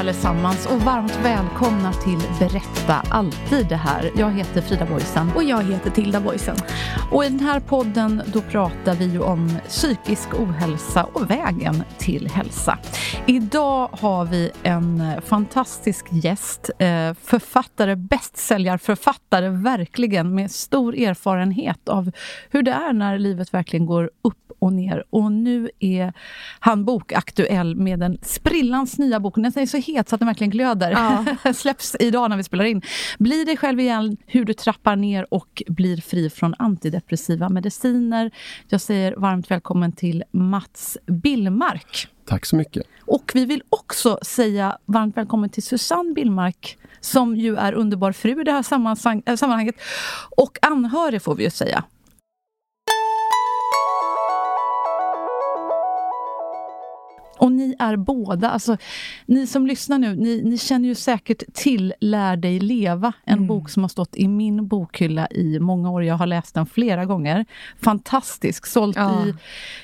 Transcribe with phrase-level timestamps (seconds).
[0.00, 4.10] allesammans och varmt välkomna till Berätta alltid det här.
[4.16, 5.30] Jag heter Frida Boysen.
[5.36, 6.56] Och jag heter Tilda Boysen.
[7.10, 12.78] Och i den här podden då pratar vi om psykisk ohälsa och vägen till hälsa.
[13.26, 22.10] Idag har vi en fantastisk gäst, eh, författare, bästsäljarförfattare verkligen med stor erfarenhet av
[22.50, 25.04] hur det är när livet verkligen går upp och ner.
[25.10, 26.12] Och nu är
[26.60, 29.34] han bokaktuell med en sprillans nya bok.
[29.34, 30.90] Den är så het så att den verkligen glöder.
[31.44, 31.52] Ja.
[31.54, 32.82] Släpps idag när vi spelar in.
[33.18, 38.30] Bli dig själv igen, hur du trappar ner och blir fri från antidepressiva mediciner.
[38.68, 42.08] Jag säger varmt välkommen till Mats Billmark.
[42.26, 42.86] Tack så mycket.
[43.00, 48.40] Och vi vill också säga varmt välkommen till Susanne Billmark som ju är underbar fru
[48.40, 49.74] i det här sammanhanget.
[50.36, 51.84] Och anhörig får vi ju säga.
[57.80, 58.76] Är båda, alltså
[59.26, 63.46] ni som lyssnar nu, ni, ni känner ju säkert till Lär dig leva, en mm.
[63.46, 66.04] bok som har stått i min bokhylla i många år.
[66.04, 67.46] Jag har läst den flera gånger.
[67.82, 69.26] Fantastisk, sålt ja.
[69.26, 69.34] i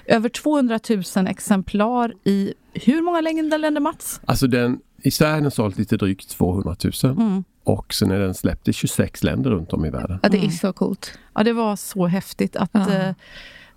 [0.06, 0.80] över 200
[1.16, 4.20] 000 exemplar i hur många länder, Mats?
[4.24, 7.12] Alltså den, i Sverige är den sålt lite drygt 200 000.
[7.12, 7.44] Mm.
[7.64, 10.18] Och sen är den släppt i 26 länder runt om i världen.
[10.22, 10.50] Ja, det är mm.
[10.50, 11.18] så coolt.
[11.34, 12.92] Ja, det var så häftigt att ja.
[12.92, 13.14] eh,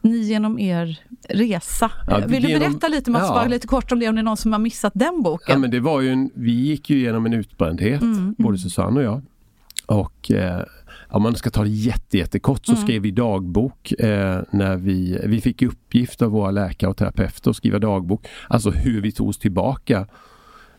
[0.01, 0.99] ni genom er
[1.29, 1.91] resa.
[2.07, 3.45] Ja, Vill du berätta lite, Mats, ja.
[3.47, 5.53] lite kort om det, om det är någon som har missat den boken?
[5.53, 8.35] Ja, men det var ju en, vi gick ju igenom en utbrändhet, mm.
[8.38, 9.21] både Susanne och jag.
[9.85, 10.63] Och eh,
[11.07, 12.83] om man ska ta det jätte, jättekort så mm.
[12.83, 17.55] skrev vi dagbok eh, när vi, vi fick uppgift av våra läkare och terapeuter att
[17.55, 18.27] skriva dagbok.
[18.47, 20.07] Alltså hur vi tog oss tillbaka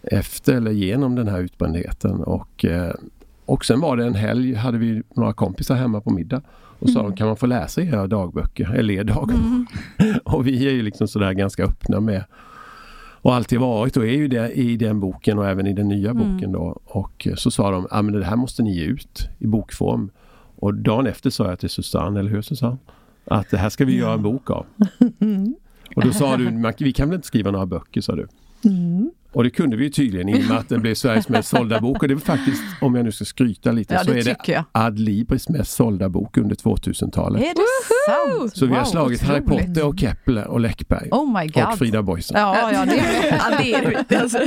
[0.03, 2.22] efter eller genom den här utbrändheten.
[2.22, 2.94] Och, eh,
[3.50, 6.43] och sen var det en helg, hade vi några kompisar hemma på middag.
[6.78, 7.11] Och sa mm.
[7.11, 9.31] de, kan man få läsa era dagböcker, eller er dagbok?
[9.31, 9.66] Mm.
[10.25, 12.25] och vi är ju liksom sådär ganska öppna med
[13.22, 16.10] och alltid varit och är ju det i den boken och även i den nya
[16.10, 16.33] mm.
[16.33, 16.81] boken då.
[16.84, 20.10] Och så sa de, ja men det här måste ni ge ut i bokform.
[20.56, 22.78] Och dagen efter sa jag till Susanne, eller hur Susanne?
[23.25, 24.66] Att det här ska vi göra en bok av.
[25.97, 28.27] och då sa du, vi kan väl inte skriva några böcker sa du.
[28.65, 29.10] Mm.
[29.32, 31.80] Och det kunde vi ju tydligen i och med att den blev Sveriges mest sålda
[31.80, 32.02] bok.
[32.02, 34.64] Och det var faktiskt, om jag nu ska skryta lite, ja, så är det jag.
[34.72, 37.42] Adlibris mest sålda bok under 2000-talet.
[37.42, 37.62] Är det
[38.06, 38.56] sant?
[38.56, 39.48] Så wow, vi har slagit otroligt.
[39.48, 41.08] Harry Potter och Kepler och Läckberg.
[41.10, 41.64] Oh my God.
[41.64, 42.41] Och Frida Boisen.
[42.41, 42.96] Ja, ja, det,
[43.30, 44.16] ja, det är det.
[44.16, 44.38] Alltså.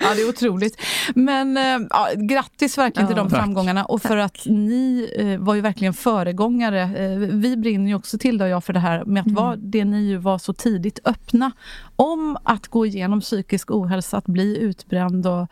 [0.00, 0.80] Ja, det är otroligt.
[1.14, 3.38] Men äh, ja, grattis verkligen till de Tack.
[3.38, 6.82] framgångarna och för att ni äh, var ju verkligen föregångare.
[6.82, 9.44] Äh, vi brinner ju också till, då, jag, för det här med att mm.
[9.44, 11.52] vara det ni ju var så tidigt öppna
[11.96, 15.48] om att gå igenom psykisk ohälsa, att bli utbränd och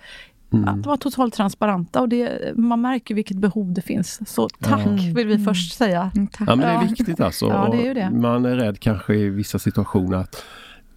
[0.52, 0.68] mm.
[0.68, 2.00] att vara totalt transparenta.
[2.00, 4.20] Och det, man märker vilket behov det finns.
[4.30, 5.12] Så tack ja.
[5.14, 5.44] vill vi mm.
[5.44, 6.10] först säga.
[6.14, 7.46] Mm, ja, men det är viktigt alltså.
[7.48, 8.10] Ja, det är det.
[8.10, 10.44] Man är rädd kanske i vissa situationer att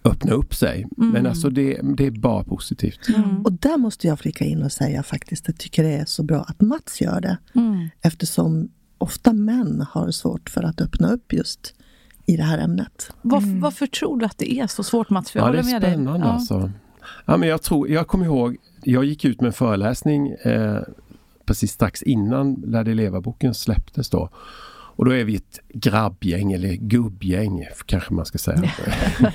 [0.04, 0.86] öppna upp sig.
[0.98, 1.10] Mm.
[1.10, 3.08] Men alltså det, det är bara positivt.
[3.08, 3.42] Mm.
[3.42, 6.40] Och där måste jag flika in och säga faktiskt, jag tycker det är så bra
[6.40, 7.38] att Mats gör det.
[7.54, 7.88] Mm.
[8.02, 8.68] Eftersom
[8.98, 11.74] ofta män har svårt för att öppna upp just
[12.26, 13.10] i det här ämnet.
[13.22, 13.60] Var, mm.
[13.60, 15.30] Varför tror du att det är så svårt Mats?
[15.30, 16.32] För jag ja, det är spännande ja.
[16.32, 16.54] alltså.
[16.54, 16.70] Ja,
[17.26, 20.80] men jag, tror, jag kommer ihåg, jag gick ut med en föreläsning eh,
[21.46, 24.28] precis strax innan Lär dig leva-boken släpptes då.
[24.96, 28.70] Och då är vi ett grabbgäng eller gubbgäng kanske man ska säga.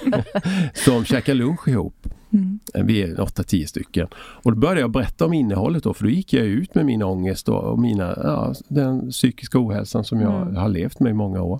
[0.73, 2.07] som käkar lunch ihop.
[2.33, 2.59] Mm.
[2.73, 4.07] Vi är 8-10 stycken.
[4.15, 7.03] Och då började jag berätta om innehållet då för då gick jag ut med min
[7.03, 10.55] ångest och, och mina, ja, den psykiska ohälsan som jag mm.
[10.55, 11.59] har levt med i många år.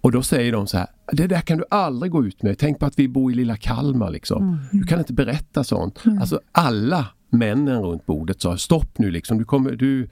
[0.00, 2.58] Och då säger de så här, det där kan du aldrig gå ut med.
[2.58, 4.42] Tänk på att vi bor i lilla Kalmar liksom.
[4.42, 4.58] Mm.
[4.72, 6.04] Du kan inte berätta sånt.
[6.04, 6.18] Mm.
[6.18, 9.38] Alltså alla männen runt bordet sa stopp nu liksom.
[9.38, 10.08] Du kommer, du,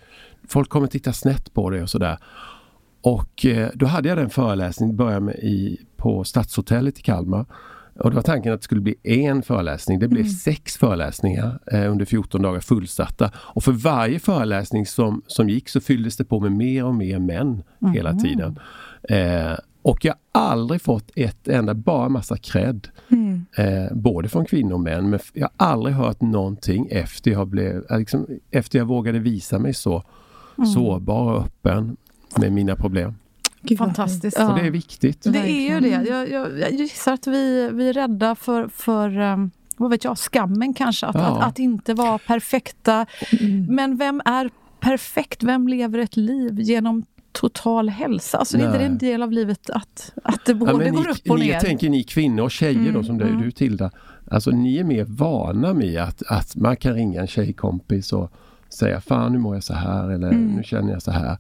[0.48, 2.18] folk kommer titta snett på dig och sådär.
[3.00, 7.46] och eh, då hade jag den föreläsningen, började med i, på Stadshotellet i Kalmar.
[7.98, 9.98] Och det var tanken att det skulle bli en föreläsning.
[9.98, 10.32] Det blev mm.
[10.32, 13.30] sex föreläsningar eh, under 14 dagar fullsatta.
[13.36, 17.18] Och för varje föreläsning som, som gick så fylldes det på med mer och mer
[17.18, 17.94] män mm.
[17.94, 18.58] hela tiden.
[19.08, 19.52] Eh,
[19.86, 22.88] och jag har aldrig fått ett enda, bara massa cred.
[23.08, 23.46] Mm.
[23.56, 25.10] Eh, både från kvinnor och män.
[25.10, 29.58] Men jag har aldrig hört någonting efter jag, blev, eh, liksom, efter jag vågade visa
[29.58, 30.02] mig så
[30.58, 30.70] mm.
[30.70, 31.96] sårbar och öppen
[32.36, 33.14] med mina problem.
[33.62, 34.36] Gud, Fantastiskt.
[34.38, 34.48] Ja.
[34.48, 35.22] Och det är viktigt.
[35.22, 35.88] Det är ju det.
[35.88, 40.18] Jag, jag, jag gissar att vi, vi är rädda för, för um, vad vet jag,
[40.18, 41.06] skammen kanske.
[41.06, 41.20] Att, ja.
[41.20, 43.06] att, att, inte vara perfekta.
[43.40, 43.66] Mm.
[43.66, 44.50] Men vem är
[44.80, 45.42] perfekt?
[45.42, 47.04] Vem lever ett liv genom
[47.36, 48.38] total hälsa.
[48.38, 51.10] Alltså, det är inte en del av livet att, att det både ja, går ni,
[51.10, 51.52] upp och ner.
[51.52, 53.42] Jag tänker ni kvinnor och tjejer mm, då som mm.
[53.42, 53.90] du Tilda.
[54.30, 58.32] Alltså ni är mer vana med att, att man kan ringa en tjejkompis och
[58.68, 60.46] säga Fan nu mår jag så här eller mm.
[60.46, 61.38] nu känner jag så här.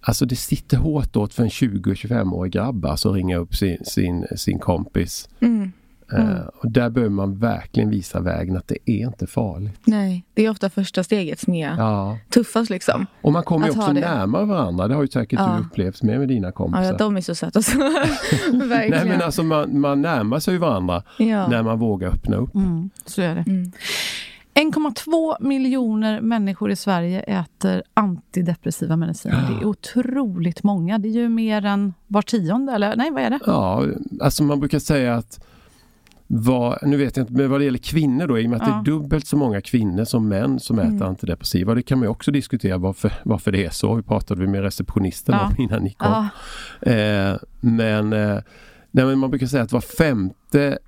[0.00, 4.26] Alltså det sitter hårt åt för en 20-25-årig grabb alltså att ringa upp sin, sin,
[4.36, 5.28] sin kompis.
[5.40, 5.72] Mm.
[6.12, 6.28] Mm.
[6.28, 9.80] Uh, och där behöver man verkligen visa vägen att det är inte farligt.
[9.84, 12.18] Nej, det är ofta första steget som är ja.
[12.28, 13.06] tuffast liksom.
[13.22, 14.88] Och man kommer ju också närmare varandra.
[14.88, 15.56] Det har ju säkert ja.
[15.56, 16.84] du upplevt med, med dina kompisar.
[16.84, 17.60] Ja, de är så söta.
[18.52, 21.48] Nej men alltså man, man närmar sig varandra ja.
[21.48, 22.54] när man vågar öppna upp.
[22.54, 23.44] Mm, så är det.
[23.46, 23.72] Mm.
[24.54, 29.46] 1,2 miljoner människor i Sverige äter antidepressiva mediciner.
[29.48, 29.54] Ja.
[29.54, 30.98] Det är otroligt många.
[30.98, 33.38] Det är ju mer än var tionde, eller nej vad är det?
[33.46, 33.84] Ja,
[34.20, 35.44] alltså man brukar säga att
[36.32, 38.68] vad, nu vet jag inte, men vad det gäller kvinnor då, i och med att
[38.68, 38.74] ja.
[38.74, 41.08] det är dubbelt så många kvinnor som män som äter mm.
[41.08, 41.74] antidepressiva.
[41.74, 43.94] Det kan man också diskutera varför, varför det är så.
[43.94, 45.46] Vi pratade med receptionisten ja.
[45.46, 46.28] om innan ni kom.
[46.80, 46.92] Ja.
[46.92, 48.38] Eh, men, eh,
[48.90, 50.78] nej, men man brukar säga att var femte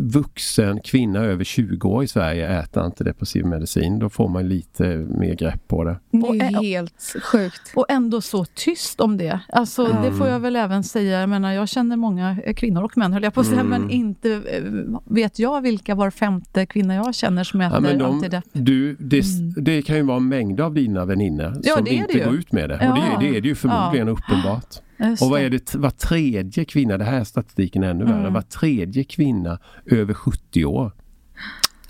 [0.00, 3.98] vuxen kvinna över 20 år i Sverige äter antidepressiv medicin.
[3.98, 5.96] Då får man lite mer grepp på det.
[6.10, 7.72] Det är helt sjukt.
[7.74, 9.40] Och ändå så tyst om det.
[9.48, 10.02] Alltså, mm.
[10.02, 11.20] Det får jag väl även säga.
[11.20, 13.82] Jag menar, jag känner många kvinnor och män, höll jag på att säga, mm.
[13.82, 14.62] men inte eh,
[15.04, 18.44] vet jag vilka var femte kvinna jag känner som äter ja, de, antidepp.
[18.52, 19.54] Du, det, mm.
[19.56, 22.68] det, kan ju vara en mängd av dina väninnor ja, som inte går ut med
[22.68, 22.74] det.
[22.74, 24.12] Och det, det är det ju förmodligen ja.
[24.12, 24.80] uppenbart.
[25.20, 28.32] Och vad är det, var tredje kvinna, det här är statistiken ännu värre, mm.
[28.32, 30.92] var tredje kvinna över 70 år.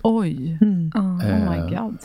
[0.02, 0.58] Oj!
[0.60, 0.92] Mm.
[0.94, 1.98] Oh, my god.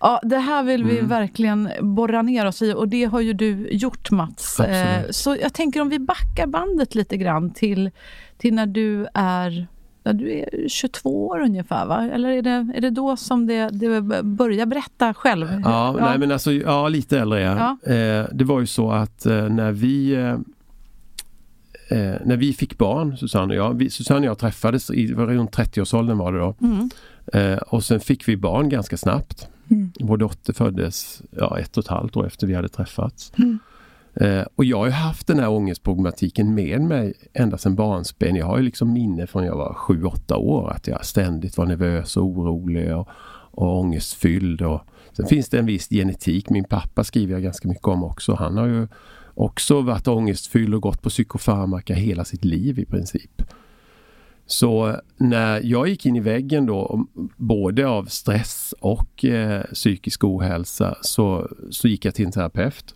[0.00, 1.08] Ja, det här vill vi mm.
[1.08, 4.60] verkligen borra ner oss i och det har ju du gjort Mats.
[4.60, 7.90] Eh, så jag tänker om vi backar bandet lite grann till,
[8.36, 9.66] till när du är
[10.08, 12.10] ja, du är 22 år ungefär va?
[12.12, 15.46] Eller är det, är det då som det, det börjar berätta själv?
[15.64, 16.06] Ja, ja.
[16.06, 17.76] Nej, men alltså, ja lite äldre ja.
[17.84, 17.92] ja.
[17.92, 20.32] Eh, det var ju så att eh, när vi eh,
[21.98, 25.56] eh när vi fick barn, Susanne och jag, vi, Susanne och jag träffades i runt
[25.56, 26.54] 30-årsåldern var det då.
[26.60, 26.90] Mm.
[27.32, 29.48] Eh, och sen fick vi barn ganska snabbt.
[29.70, 29.92] Mm.
[30.00, 33.32] Vår dotter föddes ja, ett och ett halvt år efter vi hade träffats.
[33.38, 33.58] Mm.
[34.20, 38.36] Eh, och jag har ju haft den här ångestproblematiken med mig ända sedan barnsben.
[38.36, 42.16] Jag har ju liksom minne från jag var 7-8 år att jag ständigt var nervös
[42.16, 43.08] och orolig och,
[43.50, 44.62] och ångestfylld.
[44.62, 44.80] Och,
[45.12, 46.50] sen finns det en viss genetik.
[46.50, 48.34] Min pappa skriver jag ganska mycket om också.
[48.34, 48.88] Han har ju
[49.34, 53.42] också varit ångestfylld och gått på psykofarmaka hela sitt liv i princip.
[54.46, 57.06] Så eh, när jag gick in i väggen då,
[57.36, 62.94] både av stress och eh, psykisk ohälsa, så, så gick jag till en terapeut.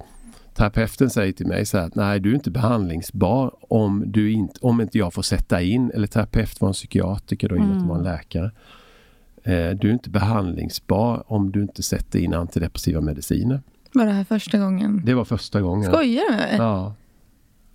[0.54, 4.60] Terapeuten säger till mig så här att nej du är inte behandlingsbar om, du inte,
[4.62, 7.88] om inte jag får sätta in, eller terapeut var en psykiatriker då, mm.
[7.88, 8.50] var en läkare.
[9.44, 13.62] Eh, du är inte behandlingsbar om du inte sätter in antidepressiva mediciner.
[13.92, 15.02] Var det här första gången?
[15.04, 15.92] Det var första gången.
[15.92, 16.56] Skojar du med mig?
[16.58, 16.94] Ja.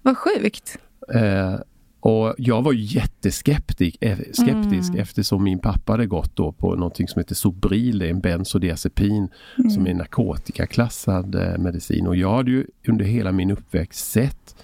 [0.02, 0.78] Vad sjukt.
[1.14, 1.56] Eh,
[2.00, 5.02] och jag var jätteskeptisk eh, skeptisk mm.
[5.02, 9.70] eftersom min pappa hade gått då på någonting som heter Sobril, en bensodiazepin mm.
[9.70, 12.08] som är narkotikaklassad eh, medicin.
[12.08, 14.56] Och jag hade ju under hela min uppväxt sett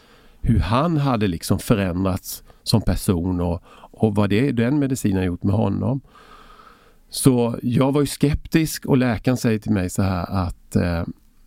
[0.41, 5.55] hur han hade liksom förändrats som person och, och vad det, den medicinen gjort med
[5.55, 6.01] honom.
[7.09, 11.03] Så jag var ju skeptisk och läkaren säger till mig så här att eh,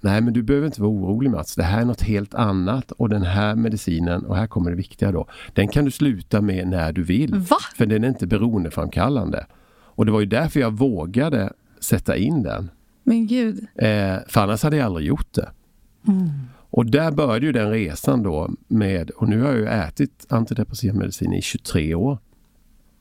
[0.07, 1.55] Nej men du behöver inte vara orolig Mats.
[1.55, 5.13] Det här är något helt annat och den här medicinen, och här kommer det viktiga
[5.13, 5.27] då.
[5.53, 7.35] Den kan du sluta med när du vill.
[7.35, 7.57] Va?
[7.77, 9.47] För den är inte beroendeframkallande.
[9.73, 12.71] Och det var ju därför jag vågade sätta in den.
[13.03, 13.67] Men gud.
[13.75, 15.51] Eh, för annars hade jag aldrig gjort det.
[16.09, 16.29] Mm.
[16.71, 20.95] Och där började ju den resan då med, och nu har jag ju ätit antidepressiv
[20.95, 22.19] medicin i 23 år.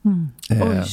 [0.06, 0.28] Mm.
[0.50, 0.84] Eh,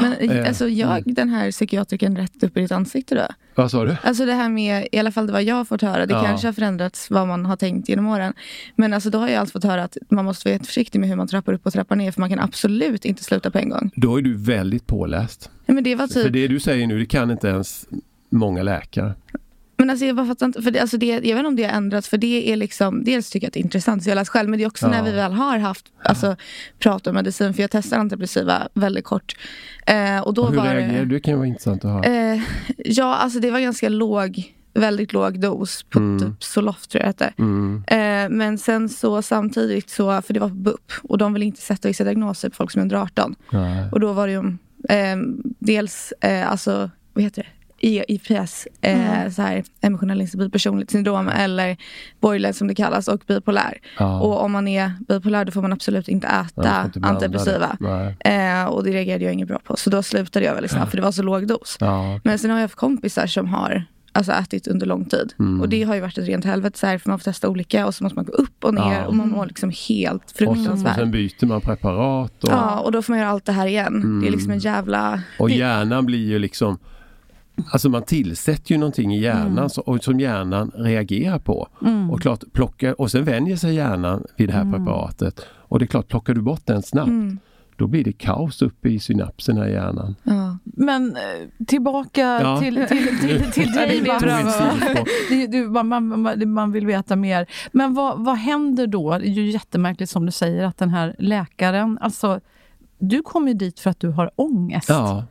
[0.00, 1.14] men eh, alltså jag, mm.
[1.14, 3.26] den här psykiatriken rätt upp i ditt ansikte då?
[3.54, 3.96] Vad sa du?
[4.02, 6.24] Alltså det här med, i alla fall det vad jag har fått höra, det ja.
[6.24, 8.32] kanske har förändrats vad man har tänkt genom åren.
[8.76, 11.16] Men alltså då har jag alltid fått höra att man måste vara försiktig med hur
[11.16, 13.90] man trappar upp och trappar ner för man kan absolut inte sluta på en gång.
[13.94, 15.50] Då är du väldigt påläst.
[15.66, 16.22] Ja, men det var typ...
[16.22, 17.86] För det du säger nu, det kan inte ens
[18.28, 19.14] många läkare.
[19.80, 21.72] Men alltså jag fattar inte, för det, alltså det, jag vet inte om det har
[21.72, 24.30] ändrats för det är liksom, dels tycker jag att det är intressant, så jag läst
[24.30, 24.90] själv, men det är också Ja.
[24.90, 26.36] när vi väl har haft, alltså
[26.78, 29.36] prat om medicin, för jag testade antidepressiva väldigt kort.
[29.86, 31.06] Eh, och då Och hur var reagerar du?
[31.14, 32.32] Det kan ju vara intressant att höra.
[32.34, 32.40] Eh,
[32.76, 36.18] ja, alltså det var ganska låg, väldigt låg dos på Mm.
[36.20, 37.32] typ Zoloft tror jag det.
[37.38, 37.84] Mm.
[37.86, 41.60] Eh, men sen så samtidigt så, för det var på BUP och de vill inte
[41.60, 43.34] sätta vissa diagnoser på folk som är under 18.
[43.52, 43.84] Nej.
[43.92, 44.56] Och då var det ju
[44.96, 45.16] eh,
[45.58, 47.48] dels, eh, alltså, vad heter det?
[47.82, 51.76] I- IPS, eh, så här, emotionell instabil personligt syndrom eller
[52.20, 53.78] borderline som det kallas och bipolär.
[53.98, 54.20] Ja.
[54.20, 57.76] Och om man är bipolär då får man absolut inte äta inte antidepressiva.
[58.20, 59.76] Eh, och det reagerade jag inget bra på.
[59.76, 61.76] Så då slutade jag väldigt snabbt för det var så låg dos.
[61.80, 62.20] Ja.
[62.24, 65.32] Men sen har jag haft kompisar som har alltså, ätit under lång tid.
[65.38, 65.60] Mm.
[65.60, 67.86] Och det har ju varit ett rent helvete så här, för man får testa olika
[67.86, 69.06] och så måste man gå upp och ner Ja.
[69.06, 70.94] och man mår liksom helt Och, sen, och fruktansvärt.
[70.96, 72.44] sen byter man preparat.
[72.44, 74.20] Och, Ja, och då får man göra allt det här igen.
[74.22, 75.20] Det är liksom en jävla...
[75.38, 76.78] och hjärnan blir ju liksom
[77.72, 79.68] Alltså man tillsätter ju någonting i hjärnan Mm.
[79.68, 81.68] så, och som hjärnan reagerar på.
[82.12, 84.72] Och klart plocka, och sen vänjer sig hjärnan vid det här Mm.
[84.86, 85.40] preparatet.
[85.56, 87.10] Och det är klart, plockar du bort den snabbt
[87.76, 90.14] då blir det kaos uppe i synapserna i hjärnan.
[90.22, 90.58] Ja.
[90.64, 92.60] Men eh, tillbaka Ja.
[92.60, 94.00] till, till, till, till dig.
[95.28, 97.46] Det- du, man, man, man, man vill veta mer.
[97.72, 99.18] Men vad, vad händer då?
[99.18, 102.40] Det är ju jättemärkligt som du säger att den här läkaren, alltså
[102.98, 104.88] du kom ju dit för att du har ångest.
[104.88, 105.24] Ja,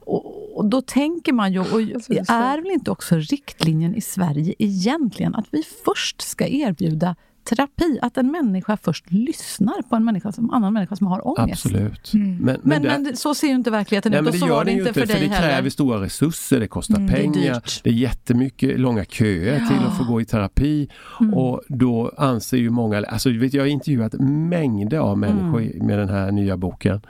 [0.00, 4.54] Och, och då tänker man ju, och det är väl inte också riktlinjen i Sverige
[4.58, 7.16] egentligen att vi först ska erbjuda
[7.48, 7.98] terapi?
[8.02, 11.66] Att en människa först lyssnar på en människa som, annan människa som har ångest?
[11.66, 12.10] absolut.
[12.14, 14.38] Men, men, Men, men det- så ser ju inte verkligheten Nej, ut men och det
[14.38, 15.48] så gör var det inte för för dig det heller.
[15.48, 17.54] kräver stora resurser, det kostar Mm, det är pengar.
[17.54, 17.80] dyrt.
[17.84, 20.88] Det är jättemycket långa köer till att få gå i terapi.
[21.20, 21.34] Mm.
[21.34, 25.86] Och då anser ju många, alltså vet, jag har intervjuat mängder av människor Mm.
[25.86, 27.00] med den här nya boken,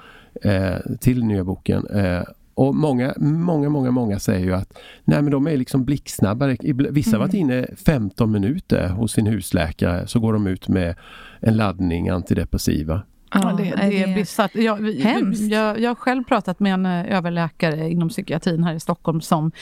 [0.43, 1.87] eh, till nya boken.
[1.87, 2.23] Eh,
[2.55, 6.57] och många, många, många, många säger ju att nej men de är liksom blixtsnabbare.
[6.91, 7.51] Vissa har varit Mm.
[7.51, 10.97] inne 15 minuter hos sin husläkare så går de ut med
[11.41, 13.03] en laddning antidepressiva.
[13.35, 14.55] Ja, det, det nej, är bisarrt.
[14.55, 19.21] Jag, jag, jag har själv pratat med en eh, överläkare inom psykiatrin här i Stockholm
[19.21, 19.53] som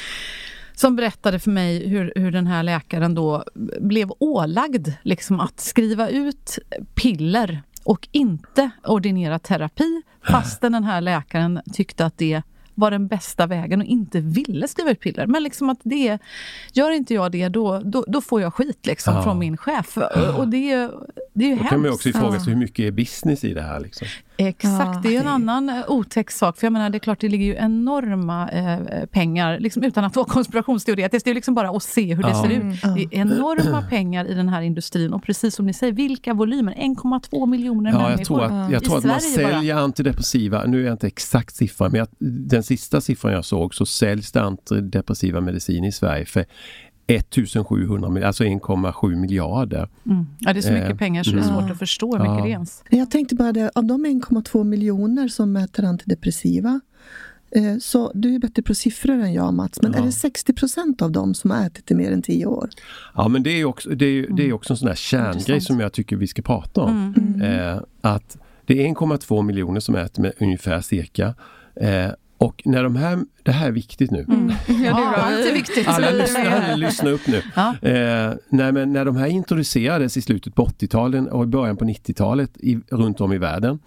[0.75, 3.45] som berättade för mig hur, hur den här läkaren då
[3.81, 6.59] blev ålagd liksom att skriva ut
[6.95, 12.43] piller och inte ordinera terapi fastän den här läkaren tyckte att det
[12.83, 15.27] var den bästa vägen och inte ville skriva ut piller.
[15.27, 16.19] Men liksom att det,
[16.73, 19.23] gör inte jag det då, då, då får jag skit liksom Ja.
[19.23, 19.99] från min chef.
[20.39, 20.91] Och det
[21.35, 22.19] det är ju Då kan man också hemskt.
[22.19, 23.81] ifrågasätta hur mycket är business i det här.
[23.81, 24.07] Liksom.
[24.37, 26.57] Exakt, Ja, det är ju en det- annan eh, otäck sak.
[26.59, 30.17] För jag menar, det är klart, det ligger ju enorma eh, pengar, liksom, utan att
[30.17, 31.25] vara konspirationsteoretisk.
[31.25, 32.43] Det är liksom bara att se hur det Ja.
[32.45, 32.71] ser Mm.
[32.71, 32.81] ut.
[32.83, 35.12] Det är enorma pengar i den här industrin.
[35.12, 36.73] Och precis som ni säger, vilka volymer?
[36.75, 39.55] 1,2 miljoner Ja, människor jag tror att, jag i tror att man Sverige bara.
[39.57, 42.09] säljer antidepressiva, nu är jag inte exakt siffran, men jag,
[42.49, 46.45] den sista siffran jag såg så säljs det antidepressiva medicin i Sverige för
[47.16, 49.88] 1700 miljarder, alltså 1,7 miljarder.
[50.07, 50.26] Mm.
[50.38, 51.54] Ja, det är så mycket Eh, pengar så det är mm.
[51.61, 52.42] svårt att förstå hur mycket Ja.
[52.45, 52.83] det är ens.
[52.90, 56.81] Jag tänkte bara det, av de 1,2 miljoner som äter antidepressiva
[57.50, 59.99] eh, så du är bättre på siffror än jag Mats, men Ja.
[59.99, 62.69] är det 60 procent av dem som har ätit i mer än 10 år?
[63.14, 64.54] Ja men det är också, det är, det är Mm.
[64.54, 67.14] också en sån här kärngrej som jag tycker vi ska prata om.
[67.16, 67.42] Mm.
[67.42, 71.35] Eh, att det är 1,2 miljoner som äter med ungefär cirka.
[71.76, 72.09] Eh,
[72.43, 74.27] och när de här, det här är viktigt nu.
[74.85, 75.89] Ja, allt är viktigt.
[75.89, 77.43] Alla lyssnar, alla lyssnar upp nu.
[77.57, 77.75] Ja.
[77.89, 81.85] Eh, nej, men när de här introducerades i slutet på 80-talet och i början på
[81.85, 83.79] 90-talet i, runt om i världen.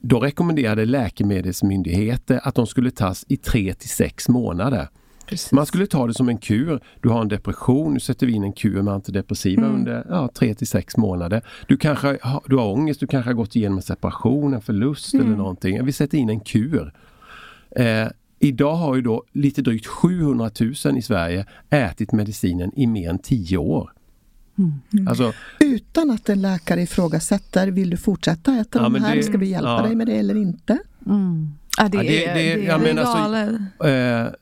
[0.00, 4.88] Då rekommenderade läkemedelsmyndigheter att de skulle tas i 3 till 6 månader.
[5.26, 5.52] Precis.
[5.52, 6.80] Man skulle ta det som en kur.
[7.00, 9.74] Du har en depression, nu sätter vi in en kur med antidepressiva Mm.
[9.78, 11.42] under ja, 3 till 6 månader.
[11.68, 15.14] Du kanske har, du har ångest, du kanske har gått igenom en separation, en förlust
[15.14, 15.26] Mm.
[15.26, 15.84] eller någonting.
[15.84, 16.92] Vi sätter in en kur.
[17.76, 20.50] Eh, idag har ju då lite drygt 700
[20.84, 23.92] 000 i Sverige ätit medicinen i mer än 10 år.
[24.58, 25.08] Mm.
[25.08, 29.16] Alltså, Utan att en läkare ifrågasätter, vill du fortsätta äta Ja, de här?
[29.16, 29.82] det- Ska vi hjälpa ja.
[29.82, 30.78] dig med det eller inte?
[31.06, 31.48] Mm.
[31.78, 34.26] Ja, det, Ja, det- är, det- det, jag är- Det är menar galet.
[34.28, 34.32] Eh,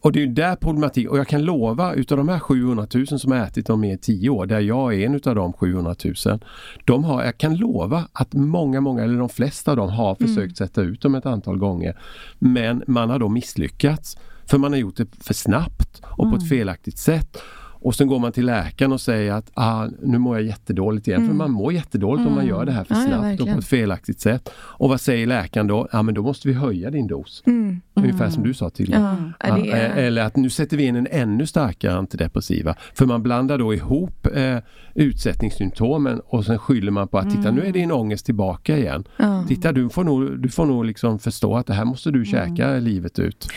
[0.00, 3.06] och det är ju där problematik och jag kan lova utav de här 700 000
[3.06, 5.94] som har ätit dem i 10 år, där jag är en utav de 700
[6.26, 6.40] 000.
[6.84, 10.56] De har, jag kan lova att många, många, eller de flesta av dem har försökt
[10.56, 11.98] sätta ut dem ett antal gånger.
[12.38, 14.16] Men man har då misslyckats.
[14.46, 17.42] För man har gjort det för snabbt och på ett felaktigt sätt.
[17.80, 21.26] Och sen går man till läkaren och säger att ah, nu mår jag jättedåligt igen.
[21.26, 23.54] För man mår jättedåligt om man gör det här för Ja, ja, snabbt och verkligen.
[23.54, 24.50] på ett felaktigt sätt.
[24.58, 25.88] Och vad säger läkaren då?
[25.92, 27.42] Ja men då måste vi höja din dos.
[27.46, 27.80] Mm.
[28.02, 29.32] Ungefär som du sa tidigare.
[29.40, 29.96] Ja, det är...
[29.96, 32.74] Eller att nu sätter vi in en ännu starkare antidepressiva.
[32.94, 34.58] För man blandar då ihop eh,
[34.94, 39.04] utsättningssymptomen och sen skyller man på att titta nu är din ångest tillbaka igen.
[39.16, 39.44] Ja.
[39.48, 42.70] Titta du får nog, du får nog liksom förstå att det här måste du käka
[42.72, 43.48] livet ut.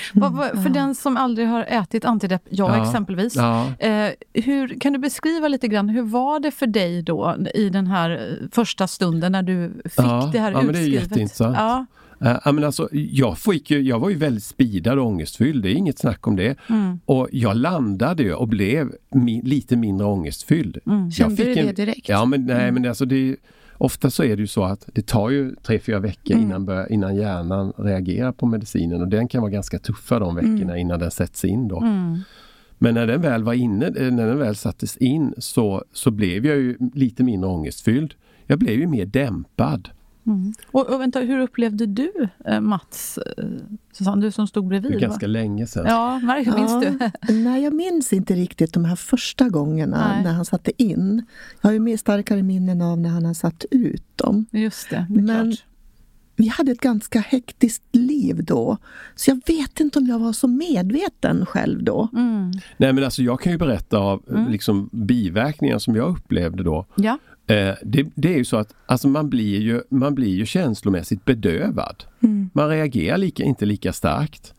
[0.64, 2.86] För den som aldrig har ätit antidepp, jag Ja.
[2.86, 3.36] exempelvis.
[3.36, 3.66] Ja.
[3.80, 7.88] Eh, hur, kan du beskriva lite grann, hur var det för dig då i den
[7.88, 11.04] här eh, första stunden när du fick Ja, det här ja, men det är utskrivet?
[11.04, 11.58] jätteintressant.
[12.26, 15.74] Uh, men alltså, jag, fick ju, jag var ju väldigt speedad och ångestfylld, det är
[15.74, 16.56] inget snack om det.
[16.70, 17.00] Mm.
[17.06, 20.78] Och jag landade ju och blev mi, lite mindre ångestfylld.
[20.84, 22.10] Jag Kände du en- det direkt?
[22.10, 23.36] Ja, men nej, men alltså det,
[23.78, 26.92] ofta så är det ju så att det tar ju tre fyra veckor innan, bör,
[26.92, 31.12] innan hjärnan reagerar på medicinen och den kan vara ganska tuffa de veckorna innan den
[31.12, 31.78] sätts in då.
[31.82, 32.20] Mm.
[32.78, 36.46] Men när den väl var inne, eh, när den väl sattes in så, så blev
[36.46, 38.14] jag ju lite mindre ångestfylld.
[38.46, 39.90] Jag blev ju mer dämpad.
[40.72, 42.12] Och, och vänta, hur upplevde du
[42.46, 43.44] eh, Mats, eh,
[43.92, 44.92] Susanne, du som stod Det bredvid?
[44.92, 45.02] är va?
[45.02, 45.86] ganska länge sedan.
[45.88, 46.82] Ja, Mark, minns
[47.28, 47.34] du?
[47.34, 50.24] Nej, jag minns inte riktigt de här första gångerna Nej.
[50.24, 51.26] när han satte in.
[51.62, 54.46] Jag har ju mer starkare minnen av när han har satt ut dem.
[54.52, 55.66] Just det, det är Men- klart.
[56.36, 58.78] Vi hade ett ganska hektiskt liv då,
[59.16, 62.10] så jag vet inte om jag var så medveten själv då.
[62.14, 62.52] Mm.
[62.78, 66.86] Nej men alltså jag kan ju berätta av liksom, biverkningar som jag upplevde då.
[66.96, 67.18] Ja.
[67.48, 71.26] Eh, det, det är ju så att alltså, man, blir ju, man blir ju känslomässigt
[71.26, 72.04] bedövad.
[72.54, 74.54] Man reagerar lika, inte lika starkt.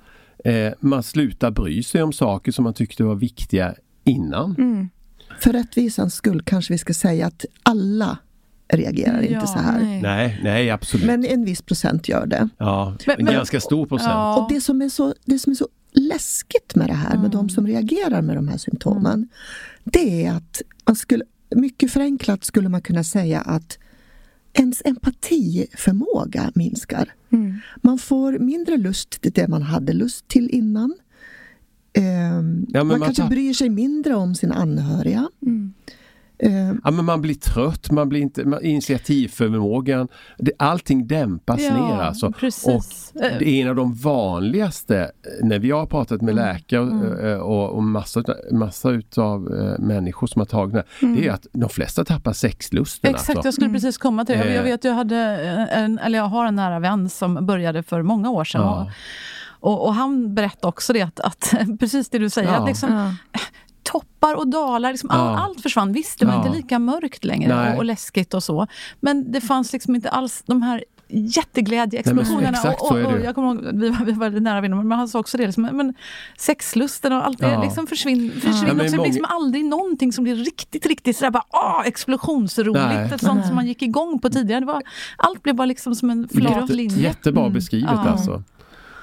[0.45, 3.75] Eh, man slutar bry sig om saker som man tyckte var viktiga
[4.05, 4.89] innan.
[5.41, 8.19] För rättvisans skull kanske vi ska säga att alla
[8.69, 9.81] reagerar Ja, inte så här.
[9.81, 10.03] nej.
[10.03, 11.07] Nej, nej absolut.
[11.07, 12.49] Men en viss procent gör det.
[12.59, 14.11] ja, Men- en men- ganska stor procent.
[14.12, 14.37] Ja.
[14.43, 17.49] Och det som, är så, det som är så läskigt med det här, med de
[17.49, 19.29] som reagerar med de här symptomen,
[19.85, 21.25] det är att man skulle,
[21.57, 23.79] mycket förenklat skulle man kunna säga att
[24.53, 27.13] ens empatiförmåga minskar.
[27.77, 30.95] Man får mindre lust till det man hade lust till innan.
[31.93, 35.29] Ehm, Ja, man, man kanske tapp- bryr sig mindre om sina anhöriga.
[35.47, 35.73] Ehm,
[36.85, 40.09] Ja, men man blir trött, man blir inte, man, initiativförmågan,
[40.39, 42.33] det, allting dämpas Ja, ner alltså.
[42.33, 43.13] precis.
[43.15, 47.21] Och det är en av de vanligaste, eh, när vi har pratat med läkare och,
[47.21, 48.23] eh, och, och massa,
[48.53, 52.33] massa utav eh, människor som har tagit det, här, det är att de flesta tappar
[52.33, 53.11] sexlusten.
[53.11, 53.47] Exakt, alltså.
[53.47, 54.45] jag skulle precis komma till det.
[54.49, 54.63] Jag- Eh.
[54.65, 55.17] vet, jag, hade
[55.73, 58.61] en, eller jag har en nära vän som började för många år sedan.
[58.63, 58.90] Ja.
[59.61, 62.57] Och, och han berättade också det, att, att precis det du säger, Ja.
[62.57, 63.40] att liksom, Ja.
[63.83, 65.38] Toppar och dalar, liksom, all, Ja.
[65.38, 65.92] allt försvann.
[65.92, 66.47] Visst, det var Ja.
[66.47, 67.73] inte lika mörkt längre Nej.
[67.73, 68.66] och, och läskigt och så.
[69.01, 72.59] Men det fanns liksom inte alls de här jätteglädjeexplosionerna.
[72.81, 75.18] och, och, och jag kommer ihåg, vi var, vi var nära vänner, men han sa
[75.18, 75.95] också det, liksom, men
[76.38, 77.62] sexlusten och allt det Ja.
[77.62, 78.31] liksom försvinner.
[78.35, 78.75] försvinner Ja.
[78.85, 82.85] Det blir liksom aldrig någonting som blir riktigt, riktigt sådär bara, ah, explosionsroligt.
[82.87, 83.11] Nej.
[83.14, 84.61] Ett sånt som man gick igång på tidigare.
[84.61, 84.83] Det var,
[85.16, 87.03] allt blev bara liksom som en flat Jätte, linje.
[87.03, 87.53] jättebra Mm.
[87.53, 88.11] beskrivet Ja.
[88.11, 88.42] alltså.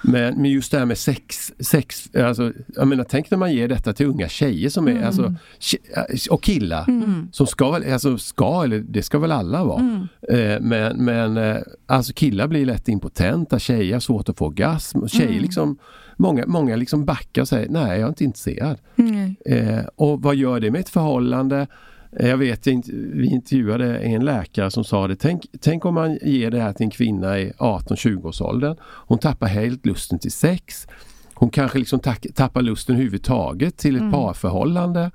[0.01, 3.67] Men, men just det här med sex, sex alltså, jag menar tänk när man ger
[3.67, 5.03] detta till unga tjejer som är, Mm.
[5.03, 6.85] alltså, tje- och killar
[7.31, 9.79] som ska väl, alltså ska, eller det ska väl alla vara.
[9.79, 10.07] Mm.
[10.29, 15.07] Eh, men men eh, alltså killar blir lätt impotenta, tjejer har svårt att få orgasm.
[15.07, 15.41] Tjejer Mm.
[15.41, 15.77] liksom,
[16.17, 18.77] många, många liksom backar och säger nej jag är inte intresserad.
[18.95, 19.35] Mm.
[19.45, 21.67] Eh, och vad gör det med ett förhållande?
[22.11, 25.15] Jag vet, vi intervjuade en läkare som sa det.
[25.15, 28.75] Tänk, tänk om man ger det här till en kvinna i 18-20-årsåldern.
[28.81, 30.87] Hon tappar helt lusten till sex.
[31.33, 31.99] Hon kanske liksom
[32.35, 35.11] tappar lusten överhuvudtaget till ett parförhållande.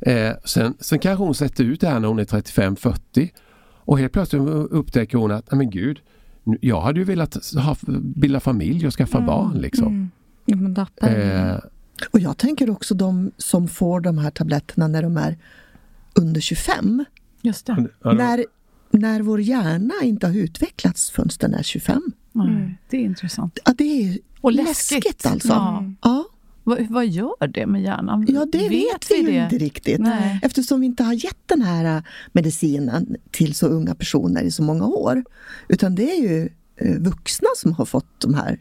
[0.00, 3.30] Eh, sen, sen kanske hon sätter ut det här när hon är 35-40.
[3.80, 5.98] Och helt plötsligt upptäcker hon att, men gud,
[6.60, 9.86] jag hade ju velat ha, bilda familj och skaffa barn liksom.
[9.86, 10.10] Mm.
[11.52, 11.56] Eh,
[12.10, 15.36] Och jag tänker också de som får de här tabletterna när de är
[16.14, 17.04] under 25.
[17.42, 17.86] Just det.
[18.04, 18.44] När,
[18.90, 22.02] när vår hjärna inte har utvecklats förrän den är 25.
[22.32, 23.58] Nej, Det är intressant.
[23.64, 25.04] Ja, det är Och läskigt.
[25.04, 25.48] läskigt alltså.
[25.48, 25.84] Ja.
[26.02, 26.24] Ja.
[26.64, 28.26] Vad, vad gör det med hjärnan?
[28.28, 29.44] Ja, det vet, vi ju det?
[29.44, 30.00] inte riktigt.
[30.00, 30.40] Nej.
[30.42, 34.62] Eftersom vi inte har gett den här äh, medicinen till så unga personer i så
[34.62, 35.24] många år.
[35.68, 38.60] Utan det är ju äh, vuxna som har fått de här.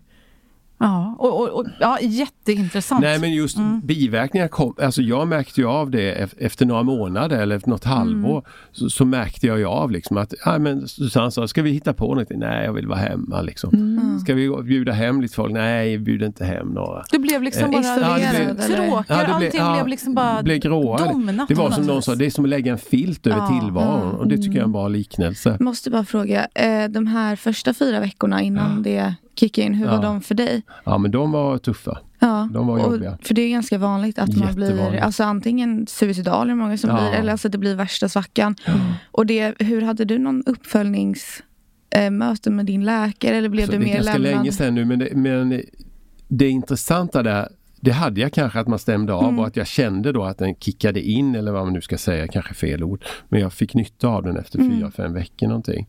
[0.79, 3.01] Ja, och, och, och, ja, jätteintressant.
[3.01, 3.81] Nej men just Mm.
[3.81, 7.83] biverkningar kom, alltså jag märkte ju av det ef- efter några månader eller efter något
[7.83, 8.43] halvår.
[8.71, 11.93] Så, så märkte jag ju av liksom att, ja men Susanne sa, ska vi hitta
[11.93, 12.27] på något?
[12.29, 13.69] Nej jag vill vara hemma liksom.
[13.73, 14.19] Mm.
[14.19, 15.53] Ska vi bjuda hem lite folk?
[15.53, 17.03] Nej, jag bjuder inte hem några.
[17.11, 19.03] Du blev liksom Eh, bara isolerad, tråkigare?
[19.07, 21.11] Ja, det blev- allting ja, blev liksom bara blev gråare.
[21.11, 23.59] domnat Det var som någon sa, det är som att lägga en filt över Ja,
[23.61, 24.15] tillvaron.
[24.15, 25.57] Och det tycker jag är en bra liknelse.
[25.59, 29.93] Måste bara fråga, eh, de här första fyra veckorna innan det kickade in, hur var
[29.93, 30.01] Ja.
[30.01, 30.61] de för dig?
[30.83, 31.97] Ja men de var tuffa.
[32.19, 33.17] Ja, De var och, jobbiga.
[33.21, 36.95] för det är ganska vanligt att man blir alltså, antingen suicidal, är många som Ja.
[36.97, 38.55] blir, eller alltså det blir värsta svackan.
[39.11, 43.83] Och det, hur hade du någon uppföljningsmöte med din läkare eller blev Så du det
[43.83, 44.31] är mer ganska lämnad?
[44.31, 45.61] länge sedan nu men, det, men
[46.27, 47.47] det intressanta där
[47.87, 49.39] det hade jag kanske att man stämde av Mm.
[49.39, 52.27] och att jag kände då att den kickade in eller vad man nu ska säga,
[52.27, 53.03] kanske fel ord.
[53.29, 54.71] Men jag fick nytta av den efter Mm.
[54.71, 55.87] fyra, fem veckor någonting.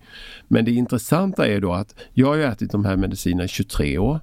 [0.49, 4.21] Men det intressanta är då att jag har ätit de här medicinerna i 23 år.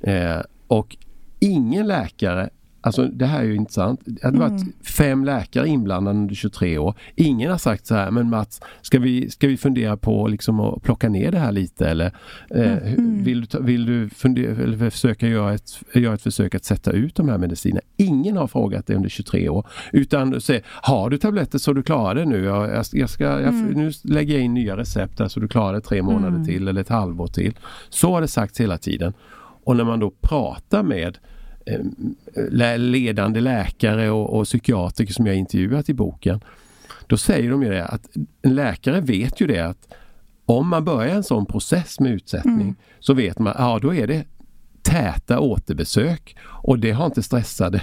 [0.00, 0.96] Eh, och
[1.40, 2.50] ingen läkare
[2.84, 4.00] Alltså det här är ju intressant.
[4.04, 6.94] Det hade varit fem läkare inblandade under 23 år.
[7.14, 10.82] Ingen har sagt så här, men Mats, ska vi, ska vi fundera på liksom att
[10.82, 12.12] plocka ner det här lite eller
[12.50, 16.90] eh, vill du, vill du fundera, eller försöka göra ett, göra ett försök att sätta
[16.90, 17.80] ut de här medicinerna?
[17.96, 19.66] Ingen har frågat det under 23 år.
[19.92, 22.44] Utan du säger, har du tabletter så du klarar det nu.
[22.44, 25.80] Jag, jag, ska, jag, Nu lägger jag in nya recept där så du klarar det
[25.80, 27.58] tre månader till eller ett halvår till.
[27.88, 29.12] Så har det sagts hela tiden.
[29.64, 31.18] Och när man då pratar med
[32.76, 36.40] ledande läkare och, och psykiatriker som jag intervjuat i boken.
[37.06, 38.08] Då säger de ju det att
[38.42, 39.94] en läkare vet ju det att
[40.46, 44.24] om man börjar en sån process med utsättning så vet man, ja då är det
[44.82, 47.82] täta återbesök och det har inte stressade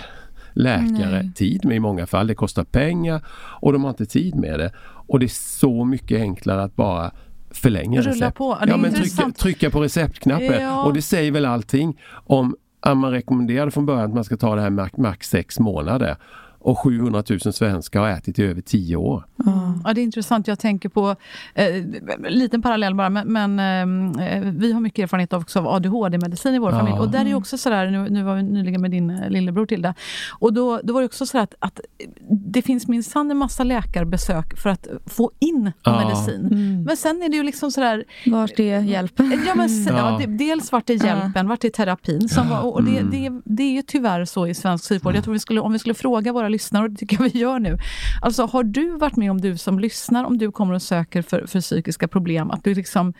[0.54, 1.32] läkare Nej.
[1.36, 2.28] tid med i många fall.
[2.28, 3.22] Det kostar pengar
[3.62, 4.72] och de har inte tid med det.
[4.82, 7.12] Och det är så mycket enklare att bara
[7.52, 8.38] förlänga Rulla recept.
[8.38, 8.58] på.
[8.68, 10.62] Ja, men trycka, trycka på receptknappen.
[10.62, 10.84] Ja.
[10.84, 14.56] Och det säger väl allting om att man rekommenderade från början att man ska ta
[14.56, 16.16] det här max, max sex månader.
[16.62, 19.24] Och 700 000 svenskar har ätit i över 10 år.
[19.84, 20.48] Ja, det är intressant.
[20.48, 21.16] Jag tänker på,
[21.54, 21.68] eh,
[22.30, 23.60] liten parallell bara, men, men
[24.20, 26.80] eh, vi har mycket erfarenhet av, också av ADHD-medicin i vår Ja.
[26.80, 26.98] familj.
[27.00, 29.66] Och där är ju också sådär, nu, nu var vi nyligen med din eh, lillebror
[29.66, 29.94] Tilda,
[30.40, 31.80] och då, då var det också så att, att
[32.30, 36.06] det finns minsann en massa läkarbesök för att få in Ja.
[36.06, 36.46] medicin.
[36.46, 36.84] Mm.
[36.84, 39.42] Men sen är det ju liksom sådär, Vart är hjälpen?
[39.48, 40.12] Ja, men, sen, ja.
[40.22, 40.26] Ja.
[40.28, 42.30] det, dels vart är hjälpen, vart är terapin?
[42.30, 45.16] Som var, och det, det, det är ju tyvärr så i svensk psykvård.
[45.16, 47.40] Jag tror vi skulle, om vi skulle fråga våra lyssnare, och det tycker jag vi
[47.40, 47.78] gör nu.
[48.22, 51.46] Alltså har du varit med om, du som lyssnar, om du kommer och söker för,
[51.48, 53.14] för psykiska problem, att du liksom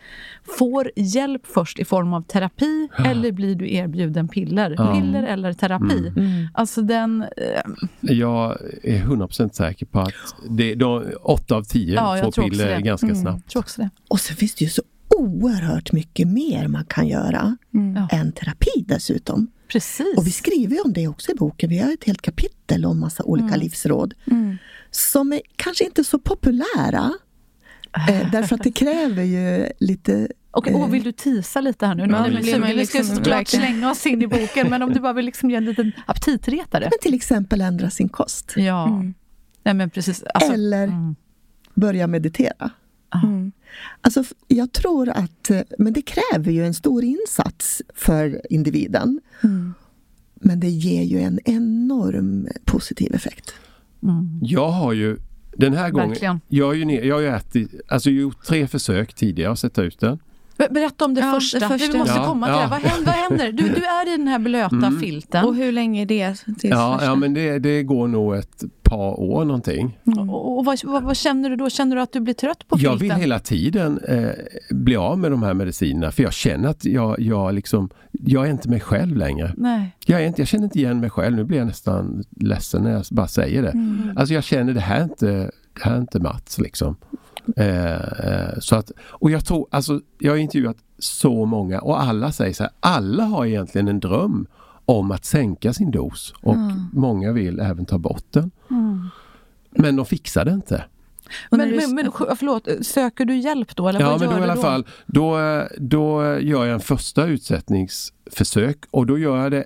[0.58, 4.74] får hjälp först i form av terapi, eller blir du erbjuden piller?
[4.78, 4.94] Ja.
[4.94, 6.12] Piller eller terapi?
[6.16, 6.48] Mm.
[6.54, 7.22] Alltså den...
[7.22, 10.12] eh, Jag är 100% säker på att
[10.50, 13.42] det, de, 8 av 10 Ja, får piller ganska Mm, snabbt.
[13.44, 13.90] jag tror också det.
[14.08, 14.82] Och så finns det ju så
[15.18, 17.96] oerhört mycket mer man kan göra Mm.
[17.96, 18.18] Ja.
[18.18, 19.46] än terapi dessutom.
[19.72, 20.16] Precis.
[20.16, 21.70] Och vi skriver ju om det också i boken.
[21.70, 24.56] Vi har ett helt kapitel om massa olika livsråd Mm.
[24.90, 27.12] som är kanske inte så populära.
[28.08, 32.02] Eh, därför att det kräver ju lite Och, och vill du tisa lite här nu?
[32.10, 33.64] Ja, nu, blir man vi ska liksom såklart verkligen.
[33.66, 36.84] slänga oss in i boken, men om du bara vill liksom ge en liten aptitretare.
[36.84, 38.52] men till exempel ändra sin kost.
[38.56, 39.14] Ja, Mm.
[39.62, 40.22] Nej, men precis.
[40.34, 41.14] Alltså, Eller mm.
[41.74, 42.70] börja meditera.
[43.24, 43.52] Mm.
[44.00, 49.20] Alltså, jag tror att, eh, men det kräver ju en stor insats för individen.
[49.44, 49.74] Mm.
[50.34, 53.54] Men det ger ju en enorm positiv effekt.
[54.02, 54.38] Mm.
[54.42, 55.16] Jag har ju
[55.56, 56.40] den här gången, Verkligen.
[56.48, 59.82] jag har ju, ner- jag har ju ätit, alltså gjort tre försök tidigare att sätta
[59.82, 60.18] ut den.
[60.56, 61.68] Be- Berätta om det, Ja, det första.
[61.68, 61.92] första.
[61.92, 62.62] Vi måste Ja, komma till ja.
[62.62, 62.68] det.
[62.68, 63.06] Vad händer?
[63.06, 63.52] Vad händer?
[63.52, 65.00] Du, du är i den här blöta Mm.
[65.00, 65.44] filten.
[65.44, 67.06] Och hur länge är det tills Ja, första?
[67.10, 69.98] ja men det, det går nog ett par år någonting.
[70.06, 70.30] Mm.
[70.30, 71.70] Och, vad, vad, vad känner du då?
[71.70, 72.92] Känner du att du blir trött på filten?
[72.92, 74.30] Jag vill hela tiden eh,
[74.70, 78.50] bli av med de här medicinerna för jag känner att jag, jag, liksom, jag är
[78.50, 79.54] inte mig själv längre.
[79.56, 79.96] Nej.
[80.06, 81.36] Jag, är inte, jag känner inte igen mig själv.
[81.36, 83.70] Nu blir jag nästan ledsen när jag bara säger det.
[83.70, 84.12] Mm.
[84.16, 85.26] Alltså jag känner det här är inte,
[85.74, 86.96] det här är inte Mats liksom.
[87.56, 92.32] Eh, eh, så att, och jag tror, alltså jag har intervjuat så många och alla
[92.32, 94.46] säger så här, alla har egentligen en dröm
[94.84, 96.86] om att sänka sin dos och Mm.
[96.92, 98.50] många vill även ta bort den.
[99.74, 99.82] Mm.
[99.86, 100.84] Men de fixar det inte.
[101.50, 103.88] Men, men, men förlåt, söker du hjälp då?
[103.88, 105.38] Eller Ja vad men gör då i alla fall, då,
[105.78, 109.64] då gör jag en första utsättningsförsök och då gör jag det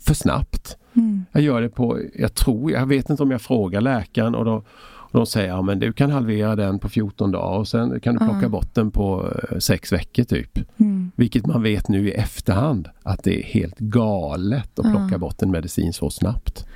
[0.00, 0.76] för snabbt.
[0.94, 1.24] Mm.
[1.32, 4.64] Jag gör det på, jag tror, jag vet inte om jag frågar läkaren och då
[5.12, 8.14] och de säger ja men du kan halvera den på 14 dagar och sen kan
[8.14, 8.48] du plocka Ah.
[8.48, 10.58] bort den på eh, sex veckor typ.
[10.80, 11.10] Mm.
[11.16, 15.50] Vilket man vet nu i efterhand att det är helt galet att plocka bort en
[15.50, 16.66] medicin så snabbt.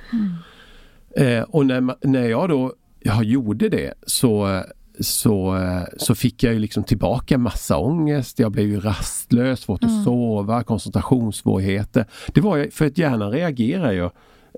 [1.17, 1.37] Mm.
[1.37, 4.61] Eh, och när, när jag då jag gjorde det så,
[4.99, 5.59] så,
[5.97, 8.39] så fick jag ju liksom tillbaka massa ångest.
[8.39, 10.03] Jag blev ju rastlös, svårt att Mm.
[10.03, 12.05] sova, koncentrationssvårigheter.
[12.33, 14.09] Det var ju, för att hjärnan reagerar ju.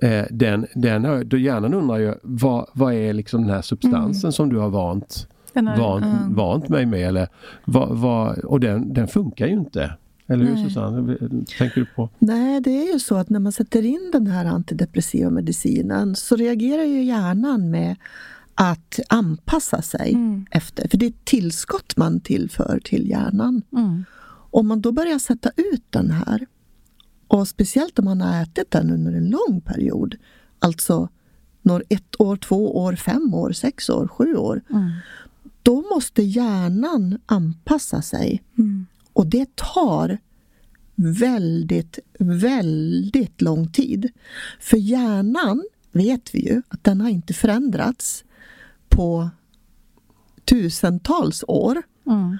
[0.02, 4.48] Eh, den, den, då hjärnan undrar ju vad, vad är liksom den här substansen som
[4.48, 6.34] du har vant, här- vant, Mm.
[6.34, 7.08] vant mig med?
[7.08, 7.28] Eller,
[7.64, 9.92] vad, vad, och den, den funkar ju inte.
[10.30, 10.64] Eller hur Nej.
[10.68, 11.16] Susanne?
[11.58, 12.08] Tänker du på?
[12.18, 16.36] Nej, det är ju så att när man sätter in den här antidepressiva medicinen så
[16.36, 17.96] reagerar ju hjärnan med
[18.54, 20.46] att anpassa sig Mm.
[20.50, 20.88] efter.
[20.88, 23.62] För det är ett tillskott man tillför till hjärnan.
[23.72, 24.04] Mm.
[24.50, 26.46] Om man då börjar sätta ut den här
[27.26, 30.14] och speciellt om man har ätit den under en lång period,
[30.58, 31.08] alltså
[31.62, 34.90] når ett år, två år, fem år, sex år, sju år, Mm.
[35.62, 38.42] då måste hjärnan anpassa sig.
[39.18, 40.18] Och det tar
[40.94, 44.10] väldigt, väldigt lång tid.
[44.60, 48.24] För hjärnan vet vi ju att den har inte förändrats
[48.88, 49.30] på
[50.44, 51.82] tusentals år.
[52.06, 52.38] Mm.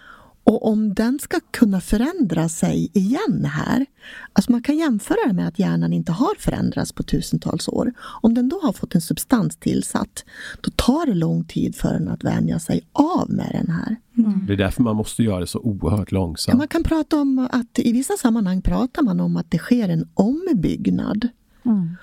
[0.49, 3.87] Och om den ska kunna förändra sig igen här,
[4.33, 7.93] alltså man kan jämföra det med att hjärnan inte har förändrats på tusentals år.
[8.23, 10.25] Om den då har fått en substans tillsatt,
[10.61, 13.97] då tar det lång tid för den att vänja sig av med den här.
[14.19, 14.47] Mm.
[14.47, 16.53] Det är därför man måste göra det så oerhört långsamt.
[16.55, 19.89] Ja, man kan prata om att i vissa sammanhang pratar man om att det sker
[19.89, 21.29] en ombyggnad.
[21.65, 21.97] Mm.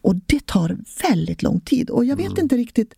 [0.00, 1.90] Och det tar väldigt lång tid.
[1.90, 2.42] Och jag vet Mm.
[2.42, 2.94] inte riktigt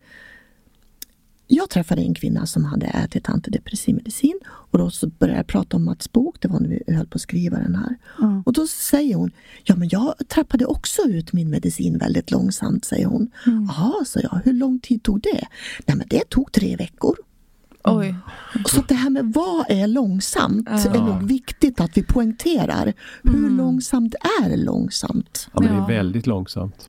[1.53, 5.77] jag träffade en kvinna som hade ätit antidepressiv medicin och då så började jag prata
[5.77, 7.95] om Mats bok, det var när vi höll på att skriva den här.
[8.19, 8.41] Mm.
[8.45, 9.31] Och då säger hon,
[9.63, 13.31] ja men jag trappade också ut min medicin väldigt långsamt, säger hon.
[13.45, 13.63] Mm.
[13.69, 15.47] Jaha, sa jag, hur lång tid tog det?
[15.85, 17.15] Nej men det tog tre veckor.
[17.83, 18.15] Oj.
[18.65, 21.05] Så det här med vad är långsamt är Ja.
[21.05, 22.93] nog viktigt att vi poängterar.
[23.23, 23.57] Hur Mm.
[23.57, 25.47] långsamt är långsamt?
[25.53, 25.75] Ja, men.
[25.75, 26.85] Det är väldigt långsamt.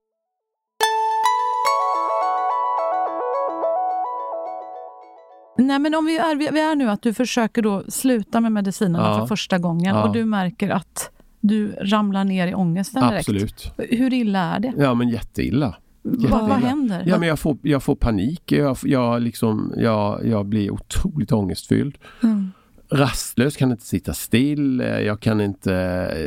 [5.66, 9.05] Nej men om vi är, vi är nu att du försöker då sluta med medicinerna
[9.05, 9.18] Ja.
[9.18, 10.05] för första gången Ja.
[10.05, 13.29] och du märker att du ramlar ner i ångesten direkt.
[13.29, 13.72] Absolut.
[13.79, 14.72] Hur illa är det?
[14.77, 15.75] Ja men jätteilla.
[16.03, 16.55] Vad, vad Jätteilla.
[16.68, 17.03] händer?
[17.07, 21.98] Ja, men jag, får, jag får panik, jag, jag, liksom, jag, jag blir otroligt ångestfylld.
[22.22, 22.53] Mm.
[22.90, 25.70] Rastlös, kan inte sitta still, jag kan inte,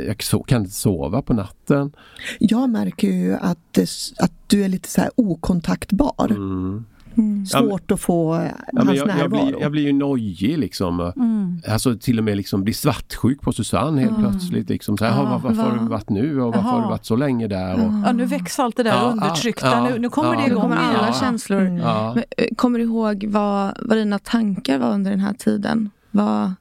[0.08, 1.92] jag so, kan inte sova på natten.
[2.40, 3.78] Jag märker ju att,
[4.20, 6.28] att du är lite så här okontaktbar.
[6.32, 6.86] Mm.
[7.18, 7.46] Mm.
[7.46, 9.46] Svårt att få Ja, hans men jag, jag, närvaro.
[9.46, 11.00] blir, jag blir ju nojig liksom.
[11.16, 11.62] Mm.
[11.70, 14.32] Alltså till och med liksom blir svartsjuk på Susanne helt Mm.
[14.32, 14.70] plötsligt.
[14.70, 15.78] Liksom, så här, "Ja, var, varför har va?
[15.82, 16.82] du varit nu och varför har Jaha.
[16.84, 17.74] du varit så länge där?
[17.74, 19.68] Och, Ja, nu väcks allt det där Ja, undertryckta.
[19.68, 20.36] ja, nu, nu kommer ja.
[20.40, 21.62] det Nu igång kommer alla känslor.
[21.62, 21.78] Mm.
[21.78, 22.12] ja.
[22.16, 25.90] Men, eh, kommer du ihåg vad, vad dina tankar var under den här tiden?
[26.12, 26.54] Vad,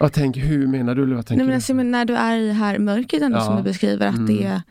[0.00, 1.02] Jag tänker, hur menar du?
[1.02, 3.38] Eller vad tänker nej, men alltså, men när du är i det här mörkret ändå
[3.38, 3.42] Ja.
[3.44, 4.26] som du beskriver att Mm.
[4.26, 4.62] det är,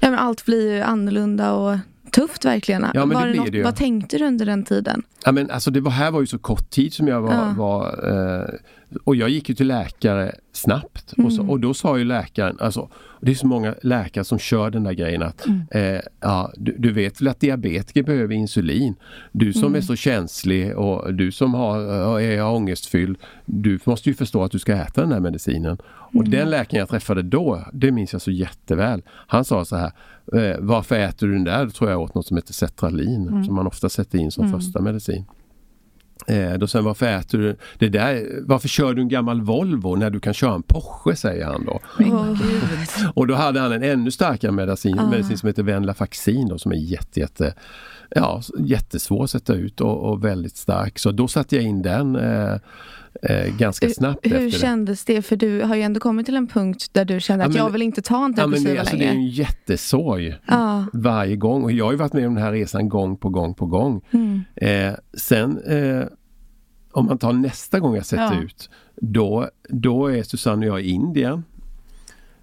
[0.00, 1.78] ja, men allt blir ju annorlunda och
[2.10, 2.86] tufft verkligen.
[2.94, 3.62] Ja, men var det något, det ju.
[3.64, 5.02] Vad tänkte du under den tiden?
[5.24, 7.54] Ja, men alltså det var, här var ju så kort tid som jag var, Ja.
[7.56, 8.48] var eh,
[9.04, 11.50] och jag gick ju till läkare snabbt och, så, Mm.
[11.50, 12.88] och då sa ju läkaren, alltså
[13.20, 15.60] det är så många läkare som kör den där grejen att Mm.
[15.70, 18.94] eh, ja, du, du vet väl att diabetiker behöver insulin.
[19.32, 19.74] Du som Mm.
[19.74, 21.78] är så känslig och du som har,
[22.20, 25.78] är ångestfylld, du måste ju förstå att du ska äta den här medicinen.
[25.84, 26.30] Och Mm.
[26.30, 29.02] den läkaren jag träffade då, det minns jag så jätteväl.
[29.08, 29.92] Han sa så här,
[30.32, 31.64] eh, varför äter du den där?
[31.64, 33.44] Då tror jag åt något som heter Cetralin, Mm.
[33.44, 34.60] som man ofta sätter in som Mm.
[34.60, 35.24] första medicin.
[36.26, 38.26] Eh, då sen varför äter du det där?
[38.46, 41.80] Varför kör du en gammal Volvo när du kan köra en Porsche säger han då.
[43.14, 45.10] Och då hade han en ännu starkare medicin, Ah.
[45.10, 47.54] medicin som heter Venlafaxin då, som är jätte, jätte,
[48.10, 50.98] ja, jättesvår att sätta ut och, och väldigt stark.
[50.98, 52.54] Så då satte jag in den eh,
[53.22, 54.50] eh, ganska snabbt Hur det.
[54.50, 55.22] kändes det?
[55.22, 57.62] För du har ju ändå kommit till en punkt där du kände Ja, att men-
[57.64, 59.20] jag vill inte ta Ja, antidepressiva det, alltså, det är längre.
[59.22, 60.84] en jättesorg Ja.
[60.92, 63.54] varje gång och jag har ju varit med om den här resan gång på gång
[63.54, 64.00] på gång.
[64.10, 64.40] Mm.
[64.56, 66.04] Eh, sen eh,
[66.92, 68.42] om man tar nästa gång jag sätter Ja.
[68.42, 71.44] ut, då, då är Susanne och jag i Indien.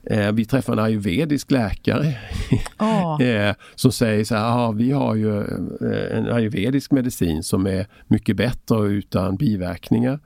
[0.10, 2.16] Eh, vi träffar en ayurvedisk läkare
[2.78, 3.22] Ja.
[3.22, 7.88] eh, som säger så här, ah, vi har ju eh, en ayurvedisk medicin som är
[8.08, 10.20] mycket bättre utan biverkningar.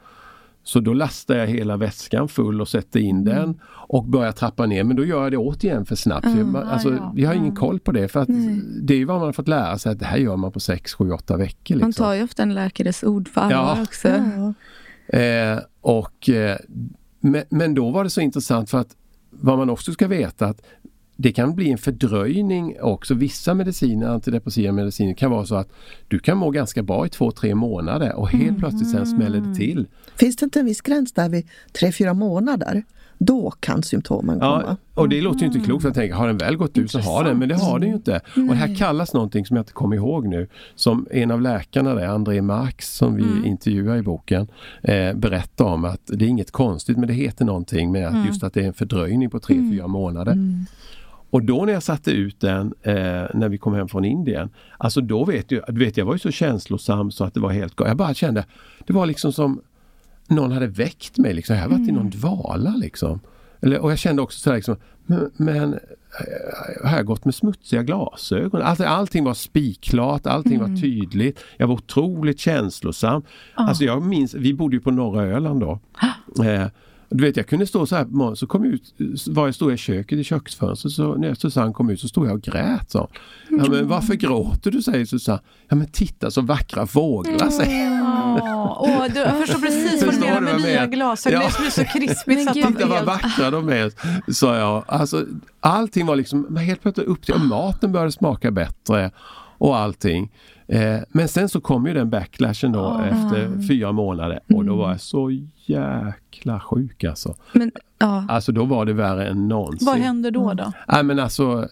[0.63, 3.25] Så då lastar jag hela väskan full och sätter in Mm.
[3.35, 4.83] den och börjar trappa ner.
[4.83, 6.25] Men då gör jag det återigen för snabbt.
[6.25, 6.51] Så Mm.
[6.51, 7.11] man, alltså, Ah, ja.
[7.15, 7.55] Vi har ingen Mm.
[7.55, 8.07] koll på det.
[8.07, 8.61] För att Nej.
[8.81, 10.93] Det är vad man har fått lära sig att det här gör man på 6,
[10.93, 11.75] 7, 8 veckor.
[11.75, 12.05] Man Liksom.
[12.05, 13.81] tar ju ofta en läkares ord på allvar Ja.
[13.83, 14.07] också.
[15.07, 16.57] Eh, och, eh,
[17.19, 18.95] men, men då var det så intressant för att
[19.29, 20.61] vad man också ska veta att
[21.15, 23.13] det kan bli en fördröjning också.
[23.13, 25.69] Vissa mediciner, antidepressiva mediciner kan vara så att
[26.07, 29.55] du kan må ganska bra i två, tre månader och helt plötsligt sen smäller det
[29.55, 29.87] till.
[30.15, 32.83] Finns det inte en viss gräns där vid tre fyra månader?
[33.17, 34.63] Då kan symptomen komma.
[34.67, 36.91] Ja, och det låter ju inte klokt för jag tänker, har den väl gått ut
[36.91, 38.21] så har den, men det har den ju inte.
[38.35, 41.93] Och det här kallas någonting som jag inte kommer ihåg nu, som en av läkarna
[41.93, 44.47] där, André Marx, som vi intervjuar i boken,
[44.81, 48.43] eh, berättar om att det är inget konstigt, men det heter någonting med att just
[48.43, 50.37] att det är en fördröjning på tre, fyra månader.
[51.31, 52.93] Och då när jag satte ut den eh,
[53.33, 56.19] när vi kom hem från Indien, alltså då vet jag, du vet jag var ju
[56.19, 57.73] så känslosam så att det var helt.
[57.77, 58.45] Jag bara kände,
[58.87, 59.61] det var liksom som
[60.27, 61.33] någon hade väckt mig.
[61.33, 61.55] Liksom.
[61.55, 63.19] Jag har varit i någon dvala liksom.
[63.61, 67.35] Eller, och jag kände också så här, liksom, men, men eh, har jag gått med
[67.35, 68.61] smutsiga glasögon?
[68.61, 71.39] Alltså, allting var spikklart, allting var tydligt.
[71.57, 73.23] Jag var otroligt känslosam.
[73.53, 75.79] Alltså jag minns, vi bodde ju på norra Öland då.
[76.43, 76.67] Eh,
[77.11, 78.93] du vet jag kunde stå så här på morgonen, så kom jag ut,
[79.27, 82.33] var jag stod i köket i köksfönstret så när Susanne kom ut så stod jag
[82.33, 82.91] och grät.
[82.91, 83.09] Så.
[83.49, 85.41] Ja, men varför gråter du säger Susanne.
[85.69, 88.01] Ja men titta så vackra fåglar säger
[88.37, 91.41] Ja, åh, du, jag förstår precis vad du menar med nya glasögon.
[91.41, 91.47] Ja.
[91.47, 92.45] Det blir så krispigt.
[92.45, 93.91] Men Titta vad vackra de är,
[94.31, 94.83] sa jag.
[94.87, 95.25] Alltså,
[95.59, 99.11] allting var liksom helt plötsligt upp till, och maten började smaka bättre
[99.57, 100.31] och allting.
[100.71, 103.07] Eh, men sen så kom ju den backlashen då oh.
[103.07, 105.31] efter fyra månader och då var jag så
[105.65, 107.35] jäkla sjuk alltså.
[107.53, 108.25] Men, ja.
[108.29, 109.85] Alltså då var det värre än någonsin.
[109.85, 110.53] Vad hände då?
[110.53, 110.71] då?
[110.87, 111.67] Nej men alltså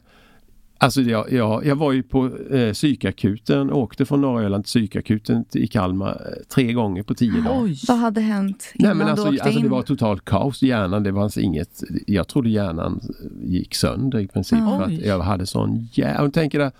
[0.81, 5.45] Alltså jag, jag, jag var ju på eh, psykakuten, åkte från norra Öland till psykakuten
[5.53, 7.63] i Kalmar eh, tre gånger på tio dagar.
[7.63, 7.79] Oj.
[7.87, 9.65] Vad hade hänt innan Nej, men alltså, du åkte alltså, in?
[9.65, 10.61] Det var totalt kaos.
[10.61, 11.83] Hjärnan, det fanns inget.
[12.07, 13.01] Jag trodde hjärnan
[13.43, 14.59] gick sönder i princip.
[14.59, 16.71] För att jag hade sån jävla...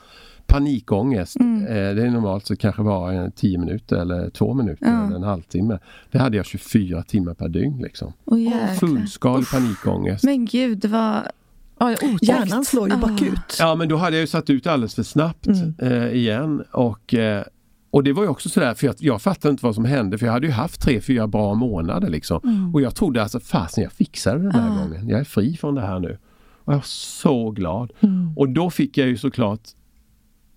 [0.49, 1.39] panikångest.
[1.39, 1.65] Mm.
[1.65, 5.05] Eh, det är normalt så kanske bara 10 minuter eller två minuter ja.
[5.05, 5.79] eller en halvtimme.
[6.11, 7.81] Det hade jag 24 timmar per dygn.
[7.81, 8.13] Liksom.
[8.25, 10.23] Oh, Fullskalig panikångest.
[10.23, 11.31] Men gud, det var
[11.79, 12.97] Ja, Hjärnan slår ju ah.
[12.97, 13.57] bakut.
[13.59, 15.73] Ja men då hade jag ju satt ut alldeles för snabbt mm.
[15.77, 16.63] eh, igen.
[16.71, 17.43] Och, eh,
[17.91, 20.25] och det var ju också sådär, för jag, jag fattade inte vad som hände för
[20.25, 22.41] jag hade ju haft tre, fyra bra månader liksom.
[22.43, 22.75] Mm.
[22.75, 24.83] Och jag trodde alltså, fasen jag fixade det den här ah.
[24.83, 25.09] gången.
[25.09, 26.17] Jag är fri från det här nu.
[26.63, 27.91] Och jag var så glad.
[27.99, 28.33] Mm.
[28.37, 29.61] Och då fick jag ju såklart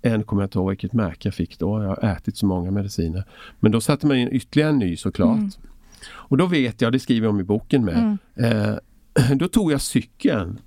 [0.02, 1.82] en, kommer jag inte ihåg vilket märke jag fick då.
[1.82, 3.24] Jag har ätit så många mediciner.
[3.60, 5.38] Men då satte man in ytterligare en ny såklart.
[5.38, 5.50] Mm.
[6.08, 8.18] Och då vet jag, det skriver jag om i boken med.
[8.36, 8.68] Mm.
[8.68, 8.76] Eh,
[9.36, 10.60] då tog jag cykeln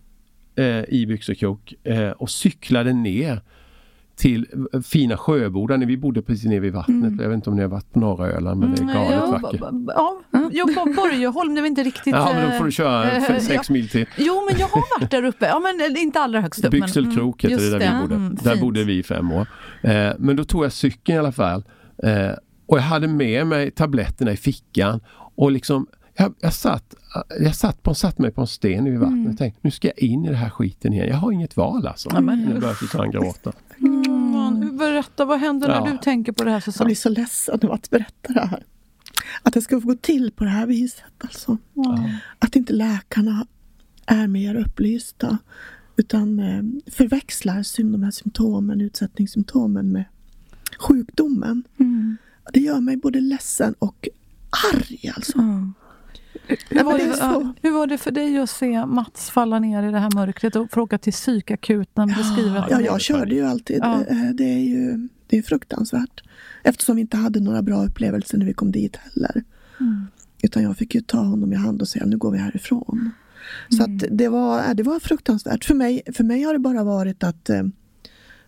[0.55, 3.41] eh, i byxorkrok eh, och cyklade ner
[4.15, 4.47] till
[4.85, 7.11] fina Sjöboda när vi bodde precis nere vid vattnet.
[7.11, 7.19] Mm.
[7.19, 9.11] Jag vet inte om ni har varit på norra Öland men det är mm, galet
[9.11, 9.61] ja, vackert.
[9.87, 12.15] Ja, ja Borgholm, det var inte riktigt...
[12.15, 14.05] Ja, men då får du köra äh, sex mil till.
[14.17, 15.45] Jo, men jag har varit där uppe.
[15.45, 16.71] Ja, men inte allra högst upp.
[16.71, 18.15] Byxelkrok men, heter det där vi bodde.
[18.15, 19.47] Mm, där bodde vi i fem år.
[19.81, 21.63] Eh, men då tog jag cykeln i alla fall.
[22.03, 22.31] Eh,
[22.67, 24.99] och jag hade med mig tabletterna i fickan
[25.35, 26.95] och liksom jag, jag, satt,
[27.39, 29.31] jag satt, på, satt mig på en sten vid vattnet mm.
[29.31, 31.07] och tänkte nu ska jag in i den här skiten igen.
[31.07, 32.09] Jag har inget val alltså.
[32.09, 32.39] Mm.
[32.39, 33.51] Nu börjar Susanne gråta.
[33.77, 33.94] Mm.
[34.77, 35.91] Berätta, vad händer när ja.
[35.91, 36.77] du tänker på det här Susanne?
[36.79, 38.65] Jag blir så ledsen av att berätta det här.
[39.43, 41.03] Att det ska få gå till på det här viset.
[41.17, 41.57] Alltså.
[41.75, 42.11] Mm.
[42.39, 43.47] Att inte läkarna
[44.05, 45.37] är mer upplysta
[45.95, 50.05] utan eh, förväxlar de här symptomen, utsättningssymptomen med
[50.79, 51.63] sjukdomen.
[51.79, 52.17] Mm.
[52.53, 54.07] Det gör mig både ledsen och
[54.73, 55.37] arg alltså.
[55.39, 55.73] Mm.
[56.69, 59.99] Hur var, det, hur var det för dig att se Mats falla ner i det
[59.99, 62.13] här mörkret och få åka till psykakuten?
[62.37, 63.79] Ja, ja, jag körde ju alltid.
[63.81, 64.05] Ja.
[64.09, 66.23] Eh, det är ju det är fruktansvärt.
[66.63, 69.43] Eftersom vi inte hade några bra upplevelser när vi kom dit heller.
[69.79, 70.05] Mm.
[70.43, 72.99] Utan jag fick ju ta honom i hand och säga nu går vi härifrån.
[72.99, 73.11] Mm.
[73.69, 75.65] Så att det, var, det var fruktansvärt.
[75.65, 77.63] För mig, för mig har det bara varit att eh,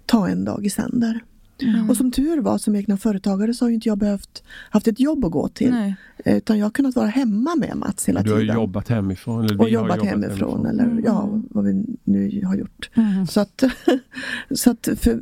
[0.06, 1.24] ta en dag i sänder.
[1.62, 1.90] Mm.
[1.90, 5.26] Och som tur var som egna företagare så har inte jag behövt haft ett jobb
[5.26, 5.72] att gå till.
[5.72, 5.96] Nej.
[6.26, 8.40] Utan jag har kunnat vara hemma med Mats hela tiden.
[8.40, 9.46] Du har jobbat hemifrån?
[9.46, 11.04] Eller och jobbat, jobbat hemifrån, hemifrån, eller mm.
[11.06, 12.90] ja, vad vi nu har gjort.
[12.94, 13.28] Mm.
[13.28, 13.64] Så att,
[14.56, 15.22] så att för,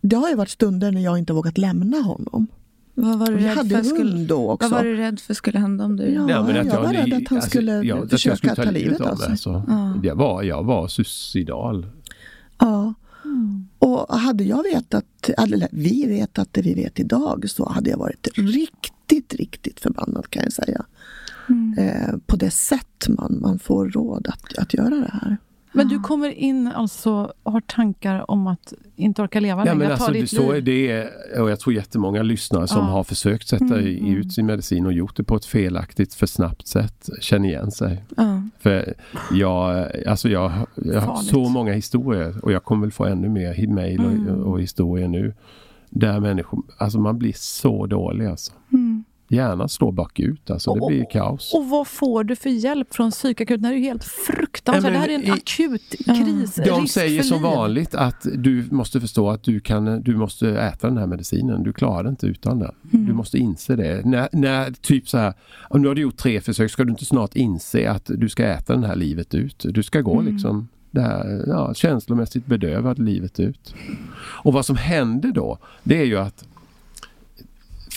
[0.00, 2.46] det har ju varit stunder när jag inte vågat lämna honom.
[2.94, 4.68] Vad var du rädd hade för skulle, då också.
[4.68, 6.04] Vad var du rädd för skulle hända om du...
[6.04, 8.70] Ja, men jag, jag var rädd att han alltså, skulle jag, försöka skulle ta, ta
[8.70, 9.30] livet av sig.
[9.30, 9.62] Alltså.
[9.68, 10.00] Ja.
[10.02, 11.86] Jag, var, jag var suicidal.
[12.58, 12.94] Ja.
[13.78, 18.28] Och hade jag vetat, eller vi vetat det vi vet idag så hade jag varit
[18.34, 20.84] riktigt, riktigt förbannad kan jag säga.
[21.48, 21.78] Mm.
[21.78, 25.36] Eh, på det sätt man, man får råd att, att göra det här.
[25.74, 29.78] Men du kommer in alltså och har tankar om att inte orka leva ja, längre?
[29.78, 31.08] Men alltså, så är det,
[31.38, 32.92] och jag tror jättemånga lyssnare som ja.
[32.92, 34.16] har försökt sätta mm, mm.
[34.16, 38.04] ut sin medicin och gjort det på ett felaktigt, för snabbt sätt känner igen sig.
[38.16, 38.42] Ja.
[38.58, 38.94] För
[39.32, 43.66] jag, alltså jag, jag har så många historier och jag kommer väl få ännu mer
[43.66, 44.28] mejl mm.
[44.28, 45.34] och, och, historier nu.
[45.90, 48.52] Där människor, alltså man blir så dålig alltså.
[48.72, 49.04] Mm.
[49.34, 51.54] Hjärnan slår bakut, alltså det blir kaos.
[51.54, 53.62] Och vad får du för hjälp från psykakuten?
[53.62, 54.92] Det här är ju helt fruktansvärt.
[54.92, 56.54] det här är en i, akut kris.
[56.54, 60.98] De säger som vanligt att du måste förstå att du, kan, du måste äta den
[60.98, 61.62] här medicinen.
[61.62, 62.74] Du klarar det inte utan den.
[62.92, 63.06] Mm.
[63.06, 64.06] Du måste inse det.
[64.06, 65.34] När, när typ så här,
[65.68, 68.72] om du har gjort tre försök, ska du inte snart inse att du ska äta
[68.72, 69.66] den här livet ut?
[69.68, 70.32] Du ska gå mm.
[70.32, 73.74] liksom det här ja, känslomässigt bedövad livet ut.
[74.16, 76.44] Och vad som händer då, det är ju att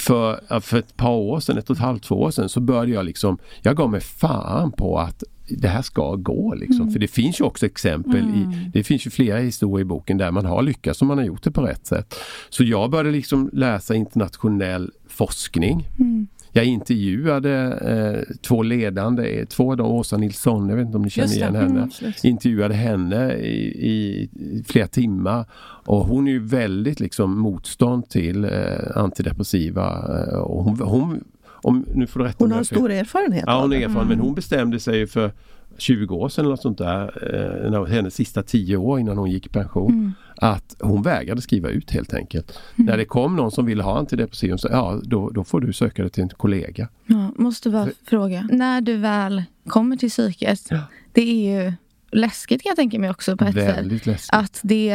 [0.07, 2.91] för, för ett par år sedan, ett och ett halvt, två år sedan så började
[2.91, 6.81] jag liksom, jag gav mig fan på att det här ska gå liksom.
[6.81, 6.93] Mm.
[6.93, 8.35] För det finns ju också exempel mm.
[8.35, 11.25] i, det finns ju flera historier i boken där man har lyckats och man har
[11.25, 12.15] gjort det på rätt sätt.
[12.49, 15.87] Så jag började liksom läsa internationell forskning.
[15.99, 16.27] Mm.
[16.57, 21.09] Jag intervjuade eh, två ledande, två av dem, Åsa Nilsson, jag vet inte om ni
[21.09, 21.89] känner igen henne.
[22.01, 24.29] Mm, intervjuade henne i, i,
[24.67, 25.45] flera timmar
[25.85, 28.51] och hon är ju väldigt liksom motstånd till eh,
[28.95, 29.85] antidepressiva.
[29.87, 31.23] Eh, och hon, hon,
[31.61, 34.07] om, nu får du rätta hon har stor erfarenhet Ja, hon är erfaren mm.
[34.07, 35.31] men hon bestämde sig för
[35.77, 39.49] 20 år sedan eller sånt där, eh, hennes sista 10 år innan hon gick i
[39.49, 39.91] pension.
[39.91, 40.13] Mm.
[40.37, 42.59] Att hon vägrade skriva ut helt enkelt.
[42.75, 46.01] När det kom någon som ville ha antidepressiv så ja, då, då får du söka
[46.01, 46.87] dig till en kollega.
[47.05, 48.47] Ja, måste bara fråga.
[48.51, 50.79] När du väl kommer till psyket, Ja.
[51.11, 51.73] det är ju
[52.11, 53.77] läskigt kan jag tänka mig också på ett sätt.
[53.77, 54.29] Väldigt läskigt.
[54.33, 54.93] Att det,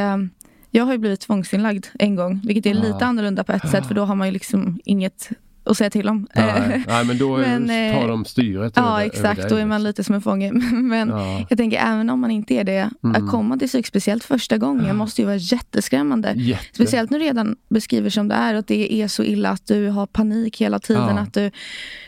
[0.71, 3.05] jag har ju blivit tvångsinlagd en gång, vilket är lite Ah.
[3.05, 5.31] annorlunda på ett sätt för då har man ju liksom inget
[5.65, 6.27] att säga till om.
[6.35, 9.39] Nej, nej men då Men, eh, tar de styret Ja, över, exakt.
[9.41, 10.53] över Då är man lite som en fånge.
[10.73, 11.47] Men Ja.
[11.49, 13.25] jag tänker, även om man inte är det, Mm.
[13.25, 16.33] att komma till psyk, speciellt första gången, måste ju vara jätteskrämmande.
[16.37, 16.65] Jätte.
[16.75, 19.89] Speciellt när du redan beskriver som det är, att det är så illa att du
[19.89, 21.17] har panik hela tiden.
[21.17, 21.19] Ja.
[21.23, 21.51] Att du,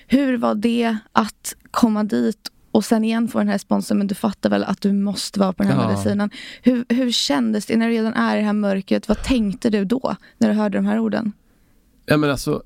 [0.07, 4.15] hur var det att komma dit och sen igen få den här responsen, men du
[4.15, 5.89] fattar väl att du måste vara på den här Ja.
[5.89, 6.31] medicinen.
[6.63, 9.09] Hur, hur kändes det när du redan är i det här mörkret?
[9.09, 11.33] Vad tänkte du då, när du hörde de här orden?
[12.07, 12.63] Ja men alltså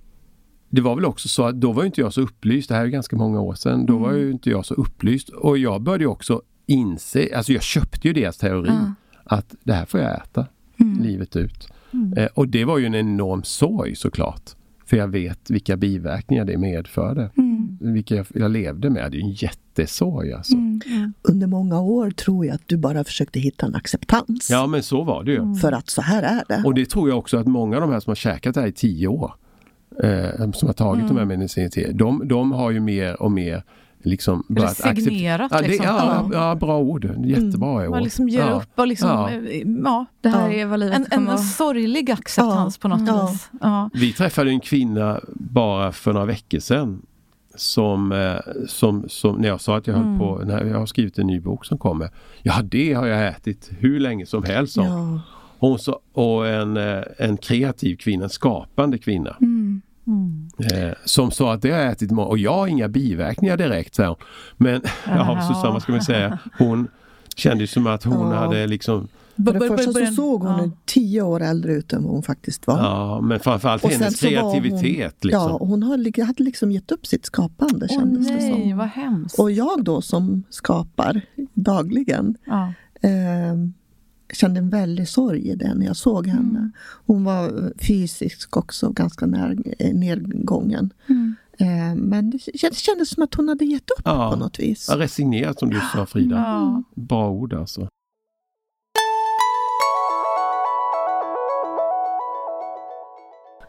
[0.70, 2.88] det var väl också så att då var inte jag så upplyst, det här är
[2.88, 4.20] ganska många år sedan, då var Mm.
[4.20, 8.36] ju inte jag så upplyst och jag började också inse, alltså jag köpte ju deras
[8.38, 8.92] teori Ja.
[9.24, 10.46] att det här får jag äta
[10.80, 11.02] Mm.
[11.02, 11.68] livet ut.
[12.16, 14.42] Eh, och det var ju en enorm sorg såklart.
[14.86, 17.30] För jag vet vilka biverkningar det medförde.
[17.36, 17.78] Mm.
[17.80, 19.12] Vilka jag, jag levde med.
[19.12, 20.54] Det är en jättesorg alltså.
[20.54, 21.12] Mm.
[21.22, 24.48] Under många år tror jag att du bara försökte hitta en acceptans.
[24.50, 25.54] Ja men så var det ju.
[25.54, 26.62] För att så här är det.
[26.66, 28.68] Och det tror jag också att många av de här som har käkat det här
[28.68, 29.32] i tio år,
[30.02, 33.62] eh, som har tagit de här medicinerna, de, de har ju mer och mer
[34.02, 35.86] liksom börjat Resignerat, Ja, det, liksom.
[35.86, 37.04] ja, ja, bra ord.
[37.24, 37.90] Jättebra ord.
[37.90, 38.50] Man liksom ger ja.
[38.50, 39.30] upp och liksom, Ja.
[39.30, 40.06] eh, ja.
[40.20, 40.54] Det här Ja.
[40.56, 42.82] är vad livet En, kommer en, en sorglig acceptans Ja.
[42.82, 43.26] på något Ja.
[43.26, 43.50] vis.
[43.60, 43.90] Ja.
[43.94, 47.02] Vi träffade en kvinna bara för några veckor sedan
[47.54, 51.18] som, eh, som, som när jag sa att jag höll på, när jag har skrivit
[51.18, 52.10] en ny bok som kommer.
[52.42, 54.76] Ja det har jag ätit hur länge som helst.
[54.76, 54.86] hon.
[54.86, 55.20] Ja.
[55.60, 59.36] Hon sa, och en, eh, en kreativ kvinna, en skapande kvinna.
[59.40, 59.57] Mm.
[60.58, 63.94] Eh, som sa att det har jag ätit och jag har inga biverkningar direkt.
[63.94, 64.16] Så här.
[64.56, 66.38] Men ja, Susanne, vad ska man säga?
[66.58, 66.88] Hon
[67.36, 68.36] kände ju som att hon Ja.
[68.36, 70.70] hade liksom För det första så såg hon ja.
[70.84, 72.78] tio år äldre ut än vad hon faktiskt var.
[72.78, 75.24] Ja, men framförallt Och hennes var hon- kreativitet.
[75.24, 75.42] Liksom.
[75.42, 78.78] Ja, och hon hade liksom gett upp sitt skapande Åh kändes det nej, som.
[78.78, 79.38] vad hemskt.
[79.38, 81.20] Och jag då som skapar
[81.54, 82.72] dagligen ja.
[83.02, 83.10] eh,
[84.32, 86.70] kände en väldig sorg i det när jag såg henne.
[87.06, 90.90] Hon var fysiskt också ganska när, eh, nedgången.
[91.06, 91.36] Mm.
[91.58, 94.30] Eh, men det kändes, kändes som att hon hade gett upp Ja.
[94.30, 94.86] på något vis.
[94.90, 96.36] Ja, resignerat som du sa Frida.
[96.36, 96.82] Ja.
[96.94, 97.88] Bra ord alltså.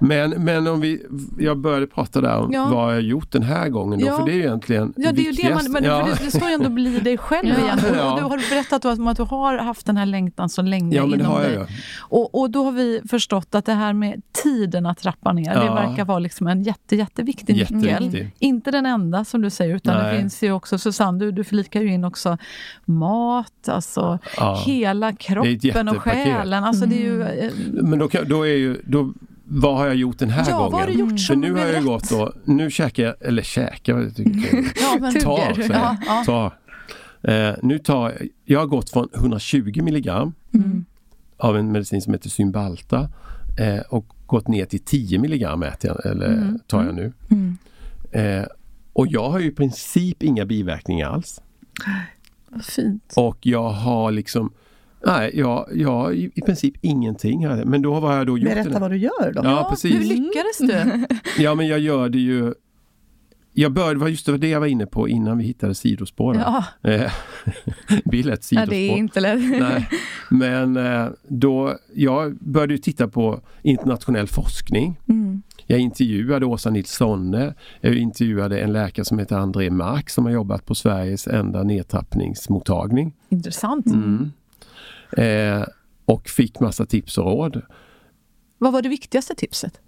[0.02, 1.06] Men, men om vi,
[1.40, 2.70] jag började prata där om Ja.
[2.70, 4.18] vad jag har gjort den här gången då, Ja.
[4.18, 6.06] för det är ju egentligen Ja, det är ju det man, men ja.
[6.06, 7.64] för det, det ska ju ändå bli dig själv Ja.
[7.64, 7.80] igen.
[7.80, 11.02] Och, du har berättat om att du har haft den här längtan så länge ja,
[11.02, 11.60] men det inom har jag dig.
[11.60, 11.66] ju.
[12.00, 15.70] Och, och då har vi förstått att det här med tiden att trappa ner, det
[15.90, 18.28] verkar vara liksom en jätte, jätteviktig nyckel.
[18.40, 20.12] Inte den enda som du säger, utan Nej.
[20.14, 22.38] det finns ju också, Susanne, du, du förlikar ju in också
[22.86, 24.64] mat, alltså Ja.
[24.66, 26.64] hela kroppen och själen.
[26.64, 27.24] Alltså det är ju...
[27.24, 29.14] eh, Men då, kan, då är ju, då,
[29.52, 30.72] vad har jag gjort den här Ja, gången?
[30.72, 31.86] vad har du gjort För som nu blev har jag rätt?
[31.86, 34.66] gått då, nu käkar jag, eller käkar, vad jag tycker jag.
[34.82, 35.54] Ja, men Ta, tuggar.
[35.54, 36.24] säger Ja.
[36.26, 36.54] Ta.
[37.32, 40.86] Eh, nu tar jag, jag har gått från 120 milligram Mm.
[41.38, 43.10] av en medicin som heter Cymbalta
[43.60, 46.60] eh, och gått ner till 10 milligram äter jag, eller Mm.
[46.68, 47.14] tar jag nu.
[47.32, 47.58] Mm.
[48.12, 48.46] Eh,
[48.94, 51.42] och jag har ju i princip inga biverkningar alls.
[52.50, 53.14] Vad Fint.
[53.16, 54.54] Och jag har liksom
[55.06, 57.48] Nej, jag, jag i, princip ingenting.
[57.48, 57.66] Här.
[57.66, 58.80] Men då har jag då gjort Berätta det.
[58.80, 59.42] vad du gör då.
[59.44, 59.96] Ja, precis.
[59.96, 61.06] Hur lyckades du?
[61.44, 62.54] Ja, men jag gör det ju
[63.54, 66.42] jag började, det var just det jag var inne på innan vi hittade sidospåren.
[66.42, 66.64] Ja.
[66.90, 66.92] Eh,
[68.06, 68.70] lätt Ja, sidospår.
[68.70, 69.40] det är inte lätt.
[69.60, 69.90] Nej.
[70.30, 75.00] Men eh, då, jag började ju titta på internationell forskning.
[75.08, 75.42] Mm.
[75.68, 77.54] Jag intervjuade Åsa Nilssonne.
[77.82, 83.14] Jag intervjuade en läkare som heter André Mark som har jobbat på Sveriges enda nedtrappningsmottagning.
[83.30, 83.86] Intressant.
[83.86, 84.32] Mm.
[85.12, 85.64] Eh,
[86.06, 87.62] och fick massa tips och råd.
[88.58, 89.80] Vad var det viktigaste tipset?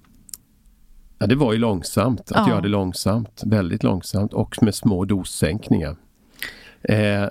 [1.20, 2.50] Ja, det var ju långsamt, att Ja.
[2.50, 5.96] göra det långsamt, väldigt långsamt och med små dossänkningar.
[6.82, 7.28] Eh,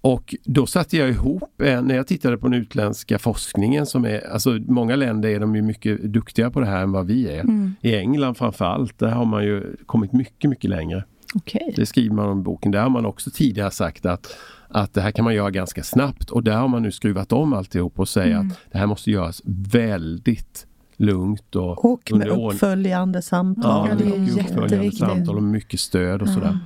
[0.00, 4.30] och då satte jag ihop, eh, när jag tittade på den utländska forskningen som är,
[4.32, 7.40] alltså många länder är de ju mycket duktigare på det här än vad vi är.
[7.40, 7.74] Mm.
[7.80, 11.04] I England framförallt, där har man ju kommit mycket, mycket längre.
[11.34, 11.72] Okej.
[11.76, 12.72] Det skriver man om i boken.
[12.72, 14.36] Där har man också tidigare sagt att,
[14.68, 17.52] att det här kan man göra ganska snabbt och där har man nu skruvat om
[17.52, 18.48] alltihop och säger Mm.
[18.48, 20.66] att det här måste göras väldigt
[20.96, 23.88] lugnt och, Och med uppföljande Ja, samtal.
[23.88, 26.58] Ja, det är uppföljande samtal och mycket stöd och sådär.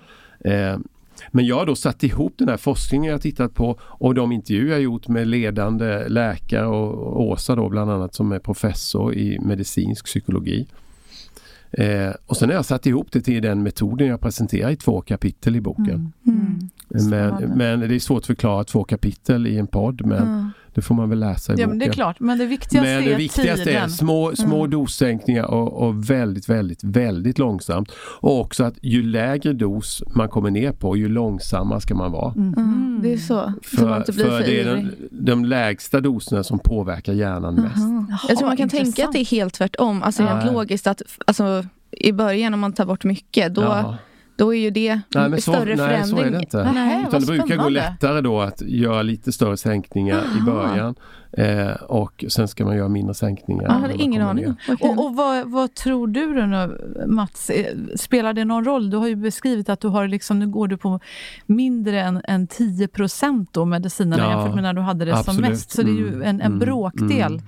[0.44, 0.78] Eh,
[1.30, 4.72] men jag har då satt ihop den här forskningen jag tittat på och de intervjuer
[4.72, 9.38] jag gjort med ledande läkare och, och Åsa då bland annat som är professor i
[9.38, 10.66] medicinsk psykologi.
[11.72, 15.00] Eh, och sen har jag satt ihop det till den metoden jag presenterar i två
[15.00, 16.12] kapitel i boken.
[16.26, 16.70] Mm.
[16.94, 17.10] Mm.
[17.10, 20.52] Men, men det är svårt att förklara två kapitel i en podd men.
[20.74, 21.68] Det får man väl läsa i Ja, boken.
[21.70, 22.20] men det är klart.
[22.20, 23.82] Men det viktigaste Men det är viktigaste tiden.
[23.82, 24.70] är små, små Mm.
[24.70, 27.92] dossänkningar och, och väldigt, väldigt, väldigt långsamt.
[28.20, 32.34] Och också att ju lägre dos man kommer ner på, ju långsammare ska man vara.
[32.34, 32.54] Mhm.
[32.56, 33.24] Mm, det är så.
[33.24, 37.12] så man För, inte blir för för det är de, de lägsta doserna som påverkar
[37.12, 37.76] hjärnan mest.
[38.08, 39.08] Jaha, Jag tror man kan tänka intressant.
[39.08, 40.02] att det är helt tvärtom.
[40.02, 40.28] Alltså Ja.
[40.36, 43.96] rent logiskt att alltså, i början om man tar bort mycket, då, Ja.
[44.36, 46.18] Då är ju det Nej, men så, större nej, förändring.
[46.18, 46.72] så är det inte.
[46.72, 50.52] Nej, Utan det brukar gå lättare då att göra lite större sänkningar i Aha.
[50.52, 50.94] början.
[51.36, 53.62] Eh, och sen ska man göra mindre sänkningar.
[53.64, 54.54] Jag hade ingen aning.
[54.68, 54.88] Okej.
[54.90, 57.50] Och, och vad, vad tror du då nu, Mats?
[57.50, 57.66] Eh,
[57.96, 58.90] Spelar det någon roll?
[58.90, 61.00] Du har ju beskrivit att du har liksom, nu går du på
[61.46, 65.18] mindre än, än 10 procent då medicinerna Ja, jämfört med när du hade det som
[65.20, 65.50] absolut.
[65.50, 65.70] mest.
[65.70, 67.32] Så det är ju Mm, en, en mm, bråkdel.
[67.32, 67.42] mm.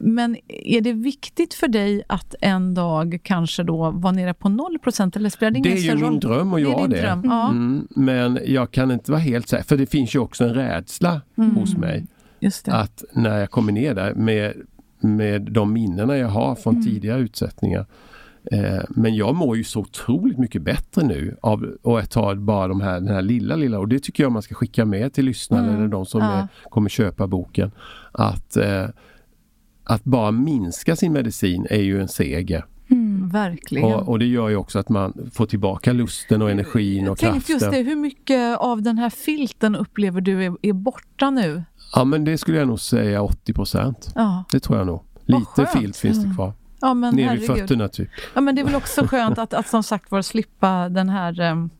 [0.00, 4.78] Men är det viktigt för dig att en dag kanske då vara nere på 0
[4.78, 5.16] procent?
[5.16, 6.20] Eller spelar det Det ingen är ju min roll?
[6.20, 7.00] dröm att Det är göra det.
[7.00, 7.48] dröm, ja.
[7.50, 11.20] Mm, men jag kan inte vara helt säker, för det finns ju också en rädsla
[11.38, 11.50] Mm.
[11.56, 12.06] hos mig.
[12.74, 14.52] Att när jag kommer ner där med,
[15.00, 16.86] med de minnena jag har från Mm.
[16.86, 17.86] tidigare utsättningar.
[18.52, 22.80] Eh, men jag mår ju så otroligt mycket bättre nu av att ta bara de
[22.80, 25.64] här, den här lilla, lilla och det tycker jag man ska skicka med till lyssnarna
[25.68, 25.76] Mm.
[25.76, 26.32] eller de som Ja.
[26.32, 27.70] är, kommer köpa boken.
[28.12, 28.86] Att, eh,
[29.84, 32.64] att bara minska sin medicin är ju en seger.
[33.34, 33.50] Mm.
[33.50, 33.94] Verkligen.
[33.94, 37.32] Och, och det gör ju också att man får tillbaka lusten och energin och Jag
[37.32, 37.84] tänkte just kraften.
[37.84, 41.64] det, hur mycket av den här filten upplever du är, är borta nu?
[41.94, 43.54] Ja men det skulle jag nog säga 80
[44.14, 45.02] Ja, Det tror jag nog.
[45.26, 46.52] Lite filt finns det kvar.
[46.84, 47.46] Ja men Ner herregud.
[47.46, 48.08] fötterna typ.
[48.34, 51.40] Ja, men det är väl också skönt att, att som sagt var slippa den här
[51.40, 51.70] um,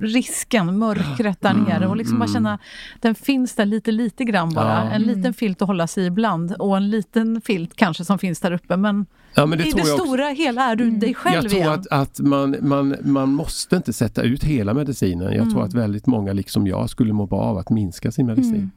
[0.00, 2.58] risken, mörkret där nere och liksom bara känna
[3.00, 4.84] den finns där lite, lite grann bara.
[4.84, 4.90] Ja.
[4.90, 8.40] En liten filt att hålla sig i ibland och en liten filt kanske som finns
[8.40, 8.76] där uppe.
[8.76, 9.06] Men,
[9.36, 10.04] Ja, men det i det jag också.
[10.06, 11.72] stora hela är du dig själv Jag tror igen.
[11.72, 15.26] att, att man, man, man måste inte sätta ut hela medicinen.
[15.26, 15.50] Jag Mm.
[15.50, 18.54] tror att väldigt många, liksom jag, skulle må bra av att minska sin medicin.
[18.54, 18.70] Mm.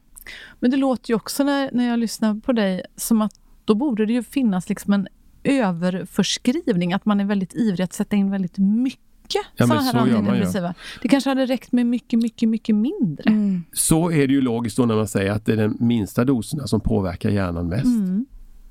[0.60, 3.32] Men det låter ju också när, när jag lyssnar på dig som att
[3.68, 5.08] då borde det ju finnas liksom en
[5.44, 9.00] överförskrivning, att man är väldigt ivrig att sätta in väldigt mycket
[9.58, 10.16] Ja, här så ju.
[10.16, 10.74] antidepressiva.
[11.02, 13.30] Det kanske hade räckt med mycket, mycket, mycket mindre.
[13.30, 13.62] Mm.
[13.72, 16.66] Så är det ju logiskt då när man säger att det är de minsta doserna
[16.66, 17.84] som påverkar hjärnan mest.
[17.84, 18.26] Mm.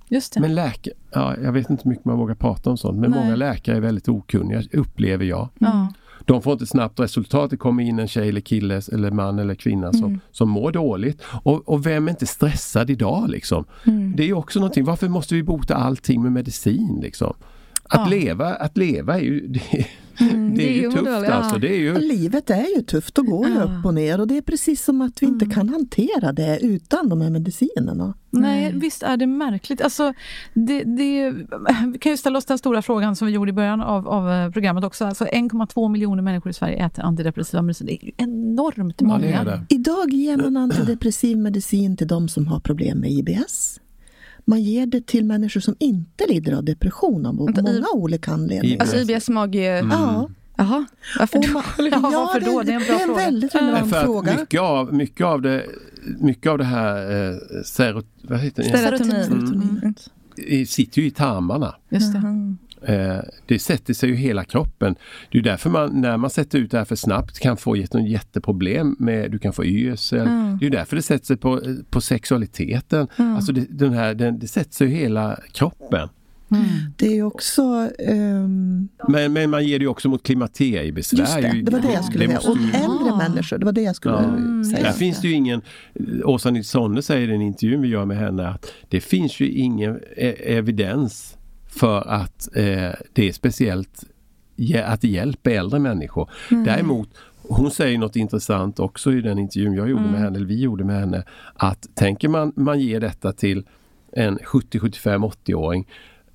[0.10, 0.40] Just det.
[0.40, 3.20] Men läkare, ja, jag vet inte hur mycket man vågar prata om sånt, men Nej.
[3.20, 5.50] många läkare är väldigt okunniga, upplever jag.
[5.60, 5.94] ja.
[6.28, 7.50] De får inte snabbt resultat.
[7.50, 10.20] Det kommer in en tjej eller kille eller man eller kvinna som, Mm.
[10.32, 11.22] som mår dåligt.
[11.44, 13.66] Och, och vem är inte stressad idag liksom?
[13.86, 14.14] Mm.
[14.18, 17.34] Det är också någonting, varför måste vi bota allting med medicin liksom?
[17.84, 18.08] Att, Ja.
[18.08, 19.88] leva, att leva är ju, det,
[20.20, 21.34] det det är ju tufft ja.
[21.34, 21.60] alltså.
[21.60, 23.62] Det är ju, Livet är ju tufft och går Ja.
[23.64, 27.10] upp och ner och det är precis som att vi inte kan hantera det utan
[27.10, 28.14] de här medicinerna.
[28.30, 29.82] Nej, visst är det märkligt.
[29.82, 30.14] Alltså,
[30.54, 31.32] det, det,
[31.94, 34.32] vi kan ju ställa oss den stora frågan som vi gjorde i början av, av
[34.32, 35.06] eh, programmet också.
[35.06, 37.92] Alltså 1,2 miljoner människor i Sverige äter antidepressiva mediciner.
[37.92, 39.20] Det är ju enormt ja, många.
[39.20, 39.66] det är det.
[39.70, 43.80] Idag ger man antidepressiv medicin till de som har problem med IBS.
[44.50, 48.32] Man ger det till människor som inte lider av depression av Vänta, många I- olika
[48.32, 48.82] anledningar.
[48.82, 49.56] Alltså IBS mag...
[49.56, 49.90] Mm.
[49.92, 50.30] Ja.
[50.60, 50.86] Jaha,
[51.20, 51.54] varför då?
[51.54, 52.62] man, Ja, varför då?
[52.64, 53.16] Det är en bra det är en fråga.
[53.26, 54.36] väldigt relevant för att fråga.
[54.40, 55.66] mycket, av, mycket, av det,
[56.20, 57.36] mycket av det här eh,
[57.66, 58.78] serot, vad heter det?
[58.78, 59.12] Serotonin.
[59.26, 59.94] Serotonin.
[60.38, 61.76] I- sitter ju i tarmarna.
[61.90, 62.20] Just det.
[62.20, 62.58] Mhm.
[62.86, 64.96] Eh, det sätter sig ju i hela kroppen.
[65.32, 67.98] Det är därför man, när man sätter ut det här för snabbt, kan få jätte,
[67.98, 70.20] jätteproblem med, du kan få yrsel.
[70.28, 70.58] Mm.
[70.58, 73.08] Det är ju därför det sätter sig på, på sexualiteten.
[73.18, 76.10] Alltså det, den här, den, det sätter sig i hela kroppen.
[76.98, 77.90] Det är ju också...
[78.00, 81.20] ehm, Men, men man ger det ju också mot klimakteriebesvär.
[81.20, 82.40] just det, ju- det var det jag skulle säga.
[82.40, 84.64] Och ju- äldre människor, det var det jag skulle Ja.
[84.72, 84.84] säga.
[84.84, 85.62] Där finns det ju ingen,
[86.24, 90.00] Åsa Nilssonne säger i den intervjun vi gör med henne att det finns ju ingen
[90.18, 91.37] e- evidens
[91.68, 94.04] för att eh, det är speciellt
[94.86, 96.30] att det hjälper äldre människor.
[96.50, 97.10] Däremot,
[97.42, 100.84] hon säger något intressant också i den intervjun jag gjorde med henne, eller vi gjorde
[100.84, 103.66] med henne, att tänker man, man ger detta till
[104.12, 105.88] en 70, 75, 80-åring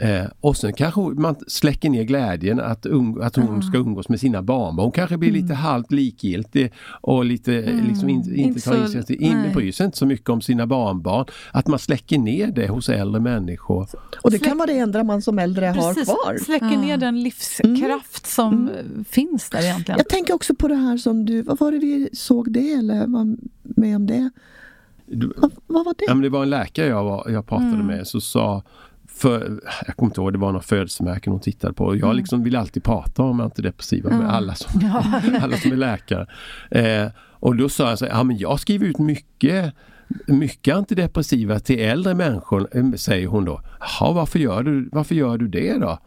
[0.02, 2.86] Eh, och sen kanske man släcker ner glädjen att,
[3.22, 4.84] att hon ska umgås med sina barnbarn.
[4.84, 8.78] Hon kanske blir lite halvt likgiltig och lite eh, liksom in, inte Inte tar så-
[8.80, 11.26] initiativ, in, bryr sig inte så mycket om sina barnbarn.
[11.52, 13.86] Att man släcker ner det hos äldre människor.
[14.22, 16.38] Och det kan vara det enda man som äldre har Precis, kvar.
[16.44, 19.98] släcker ner den livskraft som eh, finns där egentligen.
[19.98, 23.06] Jag tänker också på det här som du, vad var det vi såg det eller
[23.06, 24.30] var med om det?
[25.06, 26.04] Du- Vad, vad var det?
[26.08, 28.62] Ja, men det var en läkare jag, var, jag pratade med som sa
[29.22, 31.96] för, jag kommer inte ihåg, det var några födelsemärken hon tittade på.
[31.96, 34.80] Jag liksom vill alltid prata om antidepressiva med alla som,
[35.42, 36.26] alla som är läkare.
[36.70, 39.74] Eh, och då sa jag så ja men jag skriver ut mycket
[40.26, 43.60] mycket antidepressiva till äldre människor, eh, säger hon då.
[43.80, 45.98] Jaha, varför gör du, varför gör du det då?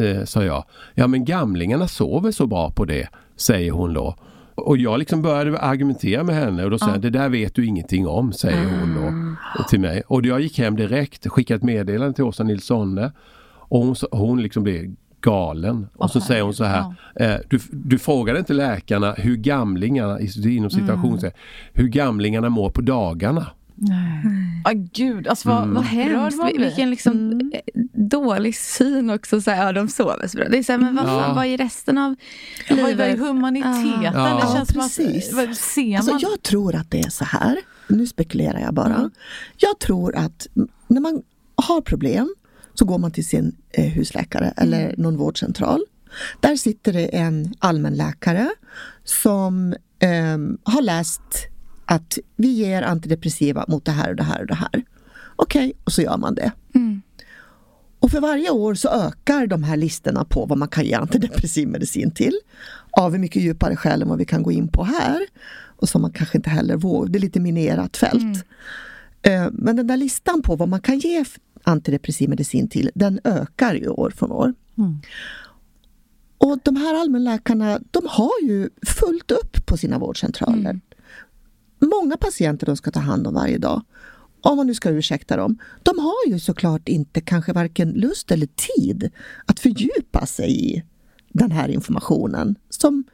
[0.00, 0.64] Eh, sa jag.
[0.94, 4.16] Ja men gamlingarna sover så bra på det, säger hon då.
[4.56, 6.96] Och jag liksom började argumentera med henne och då sa Ja.
[6.98, 10.02] det där vet du ingenting om, säger hon då till mig.
[10.06, 13.12] Och jag gick hem direkt, skickade ett meddelande till Åsa Nilssonne
[13.68, 15.86] och hon, hon liksom blev galen.
[15.94, 20.70] Och så säger hon så här, eh, du, du frågade inte läkarna hur gamlingarna, inom
[20.70, 21.18] situation,
[21.72, 23.46] hur gamlingarna mår på dagarna.
[23.78, 24.22] Nej.
[24.64, 26.38] Ah, gud, alltså vad, vad hemskt.
[26.38, 26.64] Man blir.
[26.66, 27.60] Vilken liksom eh,
[27.92, 29.40] dålig syn också.
[29.40, 30.48] Så här, ja, de sover så bra.
[30.48, 31.32] Det är så här, men vad, Ja.
[31.36, 32.14] vad är resten av
[32.70, 33.18] Vad är livet?
[33.18, 34.02] humaniteten?
[34.02, 34.34] Ja.
[34.34, 35.28] Det känns Ja, som precis.
[35.28, 35.34] att...
[35.46, 36.20] vad- Ser Alltså, man?
[36.20, 37.56] jag tror att det är så här,
[37.88, 38.94] nu spekulerar jag bara.
[38.94, 39.10] Mm.
[39.56, 40.46] Jag tror att
[40.88, 41.22] när man
[41.66, 42.34] har problem
[42.74, 44.94] så går man till sin eh, husläkare eller Mm.
[45.02, 45.80] någon vårdcentral.
[46.40, 48.48] Där sitter det en allmänläkare
[49.04, 51.22] som ehm, har läst
[51.86, 54.84] att vi ger antidepressiva mot det här och det här och det här.
[55.36, 56.52] Okej, och så gör man det.
[56.74, 57.02] Mm.
[58.00, 61.68] Och för varje år så ökar de här listorna på vad man kan ge antidepressiv
[61.68, 62.40] medicin till.
[62.90, 65.26] Av mycket djupare skäl än vad vi kan gå in på här.
[65.76, 68.44] Och som man kanske inte heller vågar, det är lite minerat fält.
[69.22, 71.24] Eh, Men den där listan på vad man kan ge
[71.62, 74.54] antidepressiv medicin till, den ökar ju år från år.
[74.78, 74.98] Mm.
[76.38, 80.80] Och de här allmänläkarna, de har ju fullt upp på sina vårdcentraler.
[81.78, 83.82] Många patienter de ska ta hand om varje dag.
[84.40, 85.58] Om man nu ska ursäkta dem.
[85.82, 89.10] De har ju såklart inte kanske varken lust eller tid
[89.46, 90.82] att fördjupa sig i
[91.32, 92.56] den här informationen.
[92.68, 93.04] Som,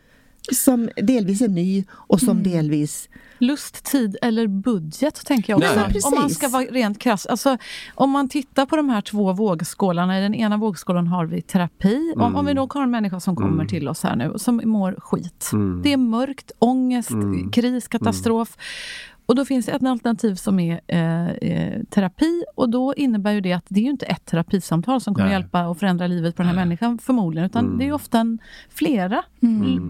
[0.53, 3.09] som delvis är ny och som delvis...
[3.43, 5.75] Lust, tid eller budget tänker jag också.
[5.75, 6.01] Nej.
[6.05, 7.27] Om man ska vara rent krass.
[7.27, 7.57] Alltså,
[7.95, 10.19] om man tittar på de här två vågskålarna.
[10.19, 12.15] I den ena vågskålen har vi terapi.
[12.17, 14.97] Om, om vi då har en människa som kommer till oss här nu som mår
[14.99, 15.51] skit.
[15.83, 17.11] Det är mörkt, ångest,
[17.53, 18.57] kris, katastrof.
[19.27, 23.41] Och då finns det ett alternativ som är eh, eh, terapi och då innebär ju
[23.41, 25.35] det att det är ju inte ett terapisamtal som kommer Nej.
[25.35, 28.39] hjälpa och förändra livet på den här människan förmodligen, utan det är ofta en,
[28.71, 29.23] flera.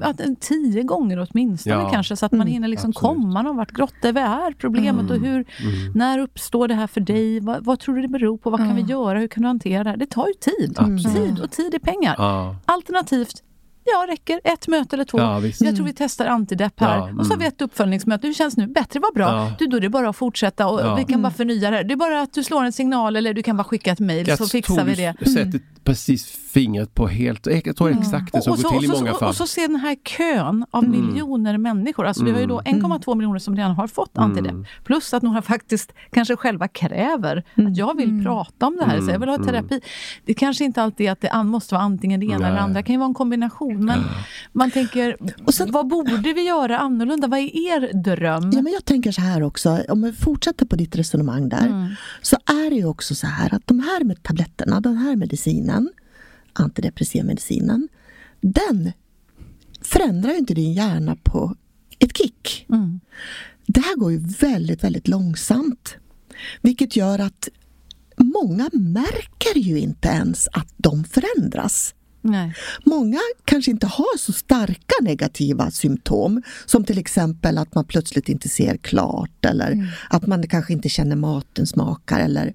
[0.03, 1.91] Att en, tio gånger åtminstone Ja.
[1.91, 3.17] kanske, så att man hinner liksom absolut.
[3.17, 3.73] komma någon vart.
[3.73, 5.45] Grotta, vad är problemet och hur,
[5.95, 7.41] när uppstår det här för dig?
[7.41, 8.51] Vad, vad tror du det beror på?
[8.51, 9.19] Vad kan vi göra?
[9.19, 9.97] Hur kan du hantera det här?
[9.97, 10.77] Det tar ju tid.
[11.15, 12.17] Tid och tid är pengar.
[12.65, 13.43] Alternativt,
[13.85, 15.19] ja räcker ett möte eller två.
[15.19, 15.61] Ja, visst.
[15.61, 16.97] Jag tror vi testar antidepp här.
[16.97, 17.55] Ja, Och så har vi mm.
[17.55, 18.27] ett uppföljningsmöte.
[18.27, 18.67] Hur känns nu?
[18.67, 19.25] Bättre, vad bra.
[19.29, 19.53] Ja.
[19.59, 20.95] Du, då är det bara att fortsätta och Ja.
[20.95, 21.85] vi kan bara förnya det här.
[21.85, 24.27] Det är bara att du slår en signal eller du kan bara skicka ett mejl
[24.27, 25.15] så Jag fixar vi det.
[25.21, 28.97] s- sätter precis fingret på helt, jag tror exakt det som går till i och,
[28.97, 29.29] så, många fall.
[29.29, 32.07] och så ser den här kön av miljoner människor.
[32.07, 34.55] Alltså Vi har ju då 1,2 miljoner som redan har fått antidepp.
[34.85, 39.01] Plus att några faktiskt kanske själva kräver att jag vill prata om det här.
[39.01, 39.81] Så jag vill ha terapi.
[40.25, 42.59] Det kanske inte alltid är att det måste vara antingen det ena eller Nej.
[42.59, 42.75] andra.
[42.81, 43.72] Det kan ju vara en kombination.
[43.79, 44.05] Men
[44.53, 47.27] man tänker, Och sen- vad borde vi göra annorlunda?
[47.29, 48.51] Vad är er dröm?
[48.55, 51.97] Ja, men jag tänker så här också, om vi fortsätter på ditt resonemang där.
[52.23, 55.91] Så är det ju också så här att de här med tabletterna, den här medicinen,
[56.53, 57.89] antidepressiva medicinen,
[58.41, 58.93] den
[59.83, 61.57] förändrar ju inte din hjärna på
[61.99, 62.67] ett kick.
[62.69, 63.01] Mm.
[63.67, 65.95] Det här går ju väldigt, väldigt långsamt.
[66.63, 67.49] Vilket gör att
[68.17, 71.95] många märker ju inte ens att de förändras.
[72.25, 72.55] Nej.
[72.85, 78.49] Många kanske inte har så starka negativa symptom som till exempel att man plötsligt inte
[78.49, 82.53] ser klart eller att man kanske inte känner maten smakar eller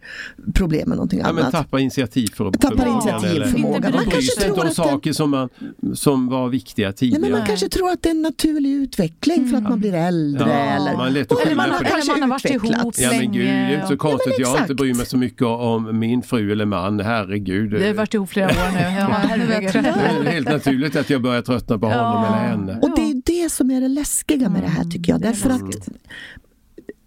[0.53, 1.51] problem med någonting Ja, men annat.
[1.51, 3.77] tappa initiativ för Tappar förmågan, initiativförmåga.
[3.87, 5.49] eller- Man kanske tror inte att saker som, man,
[5.93, 7.21] som var viktiga Nej, tidigare.
[7.21, 10.49] men man kanske tror att det är en naturlig utveckling för att man blir äldre.
[10.49, 12.81] Ja, eller, man Eller man, har, eller man har varit utvecklats.
[12.81, 14.33] ihop Ja men gud, det är inte så konstigt.
[14.39, 14.77] jag inte exakt.
[14.77, 16.99] bryr mig så mycket om min fru eller man.
[16.99, 17.73] Herregud.
[17.73, 18.79] Vi har varit ihop flera år nu.
[18.99, 20.23] Ja, herregud.
[20.25, 22.27] Det är helt naturligt att jag börjar tröttna på honom Ja.
[22.27, 22.79] eller henne.
[22.81, 25.21] Och det är det som är det läskiga med det här tycker jag.
[25.21, 25.89] Därför att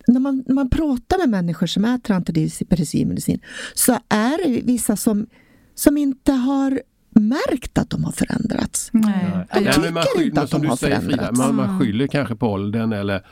[0.07, 3.41] när man, när man pratar med människor som äter antidepressiv medicin
[3.75, 5.27] så är det vissa som,
[5.75, 6.81] som inte har
[7.15, 8.91] märkt att de har förändrats.
[8.93, 9.27] Nej.
[9.55, 11.39] De Nej, tycker men man inte skyller, att som de du har säger Frida, förändrats.
[11.39, 13.23] man, man skyller kanske på åldern eller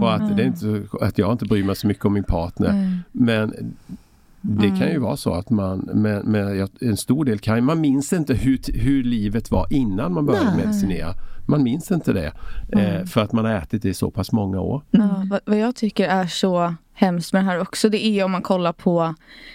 [0.00, 2.98] på att, det är inte, att jag inte bryr mig så mycket om min partner.
[3.12, 3.74] Men
[4.40, 8.12] det kan ju vara så att man, med, med en stor del kan man minns
[8.12, 10.66] inte hur, hur livet var innan man började Nej.
[10.66, 11.14] medicinera.
[11.46, 12.32] Man minns inte det.
[12.72, 14.82] Eh, för att man har ätit det i så pass många år.
[14.90, 18.30] Ja, vad, vad jag tycker är så hemskt med det här också, det är om
[18.30, 19.14] man kollar på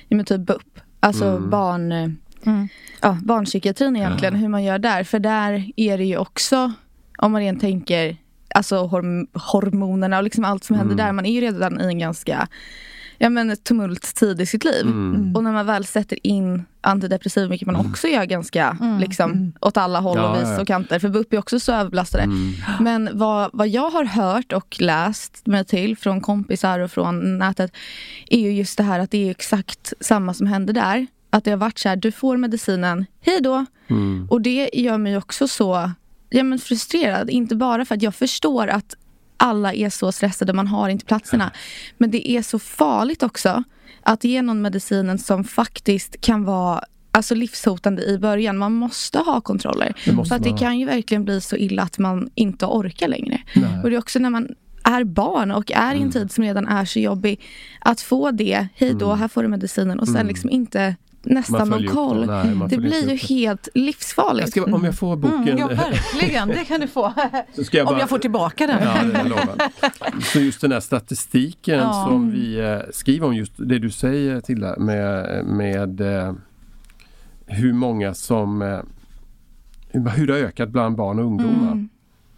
[0.09, 2.09] men typ BUP, alltså barn, eh,
[2.45, 2.67] Mm.
[3.01, 5.03] ja, barnpsykiatrin egentligen, hur man gör där.
[5.03, 6.71] För där är det ju också,
[7.17, 8.17] om man rent tänker,
[8.55, 11.11] alltså horm hormonerna och liksom allt som händer där.
[11.11, 12.47] Man är ju redan i en ganska
[13.23, 14.85] ja, men tumult tid i sitt liv.
[15.35, 19.99] Och när man väl sätter in antidepressiv, vilket man också gör ganska liksom, åt alla
[19.99, 20.99] håll Ja, och vis ja, och kanter.
[20.99, 22.27] För BUP är också så överbelastade.
[22.79, 27.71] Men vad, vad jag har hört och läst mig till från kompisar och från nätet
[28.29, 31.07] är ju just det här att det är exakt samma som händer där.
[31.29, 33.65] Att det har varit så här, du får medicinen, hej då.
[34.29, 35.91] Och det gör mig också så
[36.29, 37.29] ja, men frustrerad.
[37.29, 38.95] Inte bara för att jag förstår att
[39.37, 41.51] alla är så stressade, man har inte platserna.
[41.97, 43.63] Men det är så farligt också
[44.03, 48.57] att ge någon medicinen som faktiskt kan vara alltså livshotande i början.
[48.57, 49.93] Man måste ha kontroller.
[50.13, 53.41] måste för att det kan ju verkligen bli så illa att man inte orkar längre.
[53.55, 53.79] Nej.
[53.83, 54.47] Och det är också när man
[54.83, 56.03] är barn och är i Mm.
[56.03, 57.41] en tid som redan är så jobbig.
[57.79, 60.95] Att få det, hej då, här får du medicinen och sen liksom inte
[61.25, 61.69] nästan Mm.
[61.83, 62.27] Någon koll.
[62.27, 62.43] det.
[62.43, 64.55] Nej, det blir ju helt livsfarligt.
[64.55, 65.41] Jag ska, om jag får boken.
[65.47, 66.47] Mm, ja, verkligen.
[66.47, 67.13] Det kan du få.
[67.55, 68.83] Så ska jag Om bara- jag får tillbaka den.
[68.83, 69.35] Ja.
[70.21, 72.05] Så just den här statistiken Ja.
[72.09, 76.33] som vi eh, skriver om, just det du säger Tilla, med, med eh,
[77.45, 78.79] hur många som eh,
[79.89, 81.71] hur hur det har ökat bland barn och ungdomar.
[81.71, 81.89] Mm.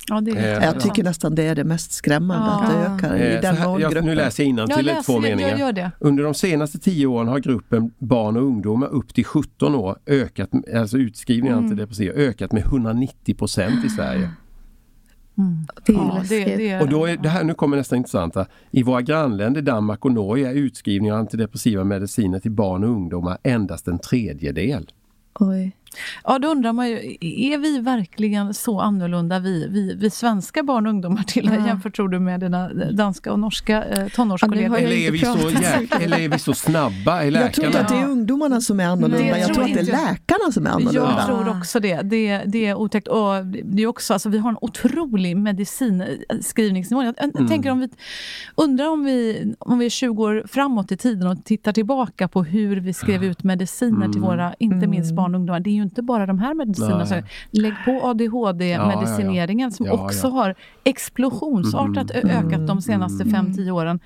[0.09, 2.61] Ja, det är Eh, Jag tycker nästan det är det mest skrämmande, Ja.
[2.61, 5.19] att det ökar i Eh, den så här, jag, nu läser jag innantill läser- två
[5.19, 5.57] meningar.
[5.57, 5.91] gör det.
[5.99, 10.49] Under de senaste tio åren har gruppen barn och ungdomar upp till 17 år ökat,
[10.75, 11.71] alltså utskrivning av Mm.
[11.71, 14.29] antidepressiva, ökat med 190 procent i Sverige.
[15.85, 16.57] Det är Ja, det, läskigt.
[16.57, 18.45] det är, Och då är det här, nu kommer nästa intressanta.
[18.71, 23.37] I våra grannländer Danmark och Norge är utskrivning av antidepressiva mediciner till barn och ungdomar
[23.43, 24.89] endast en tredjedel.
[25.39, 25.75] Oj.
[26.23, 30.85] Ja, då undrar man ju, är vi verkligen så annorlunda, vi, vi, vi svenska barn
[30.85, 31.67] och ungdomar till Ja.
[31.67, 34.77] jämfört tror du med dina danska och norska eh, Ja, tonårskollegor?
[34.79, 37.21] jag Eller är, vi så jäk, eller är vi så snabba?
[37.23, 37.79] Är Jag tror inte läkarna?
[37.79, 39.91] att det är ungdomarna som är annorlunda, Nej, jag jag tror att det är inte-
[39.91, 41.15] läkarna som är annorlunda.
[41.17, 42.01] Jag tror också det.
[42.01, 43.07] Det, det är otäckt.
[43.07, 47.03] Och det är också, alltså, vi har en otrolig medicinskrivningsnivå.
[47.03, 47.47] Jag, Mm.
[47.47, 47.89] tänker om vi,
[48.55, 52.43] undrar om vi, om vi är 20 år framåt i tiden och tittar tillbaka på
[52.43, 55.59] hur vi skrev ut mediciner till våra, inte minst barn och ungdomar.
[55.59, 56.97] Det är ju inte bara de här medicinerna.
[56.97, 57.07] Nej.
[57.07, 57.21] Så
[57.61, 60.03] lägg på ADHD-medicineringen som Ja, ja.
[60.05, 63.99] också har explosionsartat ö- ökat de senaste 5-10 åren.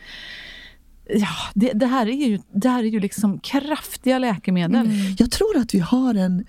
[1.15, 4.89] Ja, det, det, här är ju, det här är ju liksom kraftiga läkemedel.
[5.17, 6.45] Jag tror att vi har en,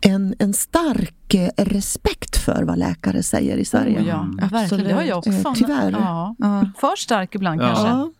[0.00, 4.00] en, en stark eh, respekt för vad läkare säger i Sverige.
[4.00, 4.52] Oh, ja, Absolut.
[4.52, 4.84] verkligen.
[4.84, 5.30] Det har jag också.
[5.30, 5.90] Eh, tyvärr.
[5.90, 6.34] Ja.
[6.80, 7.66] För stark ibland Ja.
[7.66, 8.15] kanske.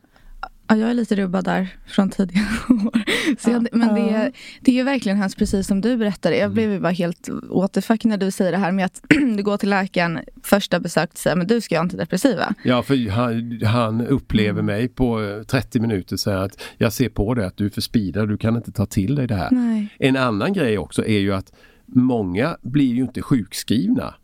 [0.68, 0.76] Ja.
[0.76, 3.02] Ja, jag är lite rubbad där från tidigare år.
[3.38, 6.36] Så jag, men det är, det är ju verkligen hemskt, precis som du berättade.
[6.36, 9.00] Jag blev ju bara helt återfuck när du säger det här med att
[9.36, 12.54] du går till läkaren första besök och säger men du ska ju antidepressiva.
[12.64, 14.66] Ja, för han, han upplever Mm.
[14.66, 17.80] mig på eh, 30 minuter säger att jag ser på dig att du är för
[17.80, 19.48] speedad, du kan inte ta till dig det här.
[19.50, 19.88] Nej.
[19.98, 21.52] En annan grej också är ju att
[21.86, 24.14] många blir ju inte sjukskrivna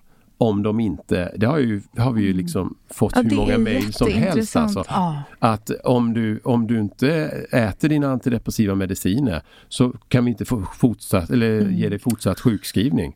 [0.43, 3.27] om de inte, det har, ju, har vi ju liksom fått Mm.
[3.27, 4.57] Ja, hur många mejl som helst.
[4.57, 5.23] Alltså, Ja.
[5.39, 7.09] att om du, om du inte
[7.51, 11.75] äter dina antidepressiva mediciner så kan vi inte få fortsatt, eller Mm.
[11.75, 13.15] ge dig fortsatt sjukskrivning.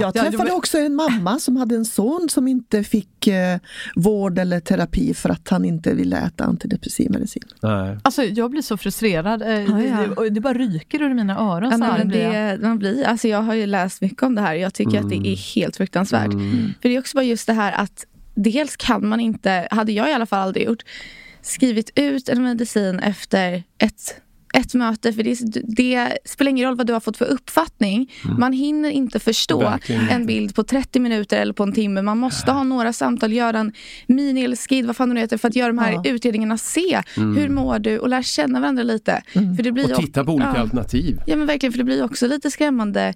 [0.00, 3.58] Jag träffade också en mamma som hade en son som inte fick eh,
[3.96, 7.42] vård eller terapi för att han inte ville äta antidepressiv medicin.
[7.62, 7.98] Nej.
[8.02, 9.42] Alltså, jag blir så frustrerad.
[9.42, 9.80] Eh, Ja,
[10.16, 10.22] ja.
[10.22, 11.70] Det, det bara ryker ur mina öron.
[11.70, 12.08] Ja, så jag.
[12.08, 14.54] det, man blir, alltså jag har ju läst mycket om det här.
[14.54, 16.30] Jag tycker att det är helt fruktansvärt.
[16.82, 20.10] För det är också bara just det här att dels kan man inte, hade jag
[20.10, 20.82] i alla fall aldrig gjort,
[21.42, 24.20] skrivit ut en medicin efter ett
[24.54, 25.38] ett möte, för det,
[25.76, 28.12] det spelar ingen roll vad du har fått för uppfattning.
[28.38, 32.02] Man hinner inte förstå Verkligen en bild på 30 minuter eller på en timme.
[32.02, 33.72] Man måste ha några samtal, göra en
[34.06, 36.02] mini eller skid, vad fan det heter, för att göra de här Ja.
[36.04, 39.22] utredningarna, se hur mår du och lära känna varandra lite.
[39.32, 40.60] För det blir Och titta på olika ja.
[40.60, 41.20] alternativ.
[41.26, 43.14] Ja men verkligen, för det blir också lite skrämmande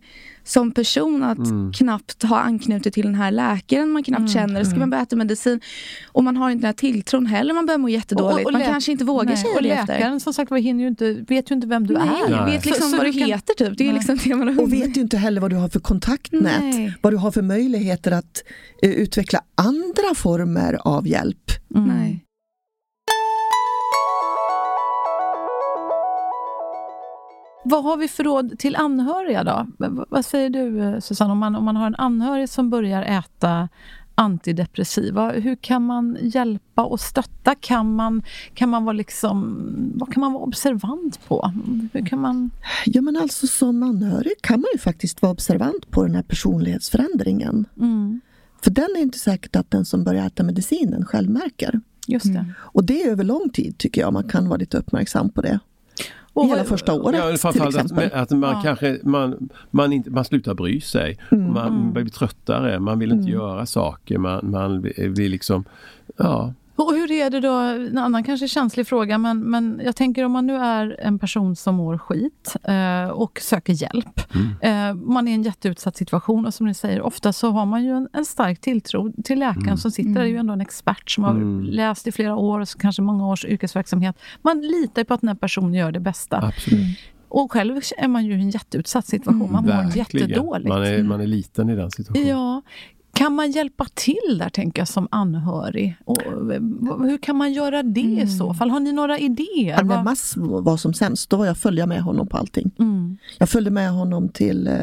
[0.49, 1.73] som person att Mm.
[1.73, 4.65] knappt ha anknutit till den här läkaren man knappt känner.
[4.65, 5.61] Ska man börja äta medicin
[6.07, 8.51] och man har inte den här tilltron heller, man börjar må jättedåligt.
[8.53, 10.19] man lä- kanske inte vågar nej, säga och det läkaren efter.
[10.19, 12.31] som sagt var hinner ju inte, vet ju inte vem du Nej, är.
[12.31, 12.55] Nej.
[12.57, 13.79] vet liksom Så- så vad du du kan- heter typ.
[13.79, 13.95] Det är Nej.
[13.95, 16.95] liksom det man har Och vet ju inte heller vad du har för kontaktnät, Nej.
[17.03, 18.43] vad du har för möjligheter att
[18.83, 21.51] eh, utveckla andra former av hjälp.
[21.69, 22.25] Nej.
[27.71, 29.67] Vad har vi för råd till anhöriga då?
[30.09, 33.69] Vad säger du eh, Susanne, om man, om man har en anhörig som börjar äta
[34.15, 37.55] antidepressiva, hur kan man hjälpa och stötta?
[37.55, 38.23] Kan man,
[38.55, 41.53] kan man vara liksom, vad kan man vara observant på?
[41.93, 42.51] Hur kan man...
[42.87, 47.65] Ja men alltså som anhörig kan man ju faktiskt vara observant på den här personlighetsförändringen.
[47.81, 48.21] Mm,
[48.63, 51.81] För den är inte säkert att den som börjar äta medicinen själv märker.
[52.07, 52.45] just det.
[52.59, 55.59] Och det är över lång tid tycker jag man kan vara lite uppmärksam på det.
[56.33, 58.11] Och Hela första året Ja, till framförallt att, exempel.
[58.13, 58.61] att man Ja.
[58.63, 61.19] kanske man, man, inte, man slutar bry sig.
[61.31, 61.53] Mm.
[61.55, 64.19] Man blir tröttare, man vill inte göra saker.
[64.19, 65.65] Man, man blir liksom,
[66.17, 66.53] ja.
[66.85, 70.33] Och hur är det då, en annan kanske känslig fråga, men, men jag tänker om
[70.33, 74.21] man nu är en person som mår skit eh, och söker hjälp.
[74.63, 77.85] Eh, man är i en jätteutsatt situation och som ni säger, ofta så har man
[77.85, 81.11] ju en, en stark tilltro till läkaren som sitter där, är ju ändå en expert
[81.11, 81.63] som har Mm.
[81.63, 84.17] läst i flera år, och kanske många års yrkesverksamhet.
[84.43, 86.37] Man litar på att den här personen gör det bästa.
[86.47, 86.99] Absolut.
[87.29, 90.29] Och själv är man ju i en jätteutsatt situation, man mår Verkligen.
[90.29, 90.69] jättedåligt.
[90.69, 92.29] Man är, man är liten i den situationen.
[92.29, 92.63] Ja.
[93.19, 95.97] Kan man hjälpa till där, tänker jag, som anhörig?
[96.05, 96.17] Och,
[97.01, 98.19] hur kan man göra det mm.
[98.19, 98.71] i så fall?
[98.71, 99.83] Har ni några idéer?
[99.83, 102.71] När Mats var som sämst, då var jag följa med honom på allting.
[102.79, 103.17] Mm.
[103.39, 104.75] Jag följde med honom till eh,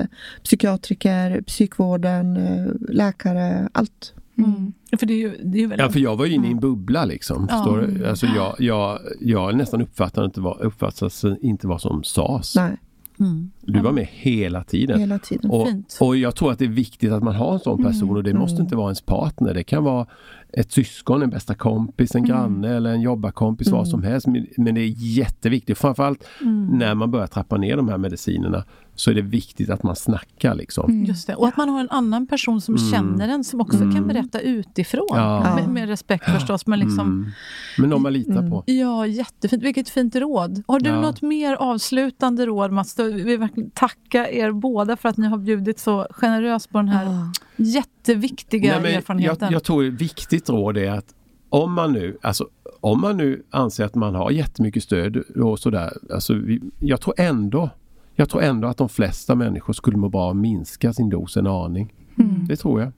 [0.43, 4.13] psykiatriker, psykvården, eh, läkare, allt.
[4.37, 4.73] Mm.
[4.99, 5.85] För det är ju, det är väldigt...
[5.85, 7.47] Ja, för jag var ju inne i en bubbla liksom.
[7.49, 7.83] Ja.
[8.09, 12.55] Alltså jag, jag, jag nästan uppfattade inte vad, uppfattade inte vad som sades.
[12.55, 12.77] Nej.
[13.19, 13.51] Mm.
[13.61, 14.99] Du var med hela tiden.
[14.99, 15.51] Hela tiden.
[15.51, 15.67] Och,
[15.99, 18.17] och, jag tror att det är viktigt att man har en sån person mm.
[18.17, 18.63] och det måste mm.
[18.63, 19.53] inte vara ens partner.
[19.53, 20.07] Det kan vara
[20.53, 22.29] ett syskon, en bästa kompis, en mm.
[22.29, 24.27] granne eller en jobbarkompis, vad som helst.
[24.57, 26.27] Men det är jätteviktigt, framförallt
[26.71, 28.63] när man börjar trappa ner de här medicinerna
[28.95, 30.55] så är det viktigt att man snackar.
[30.55, 30.91] Liksom.
[30.91, 31.05] Mm.
[31.05, 31.35] Just det.
[31.35, 32.91] Och att man har en annan person som mm.
[32.91, 33.95] känner en som också mm.
[33.95, 35.07] kan berätta utifrån.
[35.09, 35.55] Ja.
[35.55, 36.67] Med, med, respekt förstås.
[36.67, 37.31] Men, liksom, mm.
[37.77, 38.63] men någon man litar på.
[38.65, 39.63] Ja, jättefint.
[39.63, 40.63] Vilket fint råd.
[40.67, 41.01] Har du ja.
[41.01, 42.99] något mer avslutande råd Mats?
[42.99, 46.87] Vi vill verkligen tacka er båda för att ni har bjudit så generöst på den
[46.87, 47.31] här oh.
[47.55, 49.37] jätteviktiga Nej, erfarenheten.
[49.41, 51.13] Jag, jag tror ett viktigt råd är att
[51.49, 52.47] om man nu, alltså,
[52.81, 55.93] om man nu anser att man har jättemycket stöd och sådär.
[56.13, 56.33] Alltså,
[56.79, 57.69] jag tror ändå
[58.15, 61.47] jag tror ändå att de flesta människor skulle må bra att minska sin dos en
[61.47, 61.93] aning.
[62.19, 62.47] Mm.
[62.47, 62.91] Det tror jag.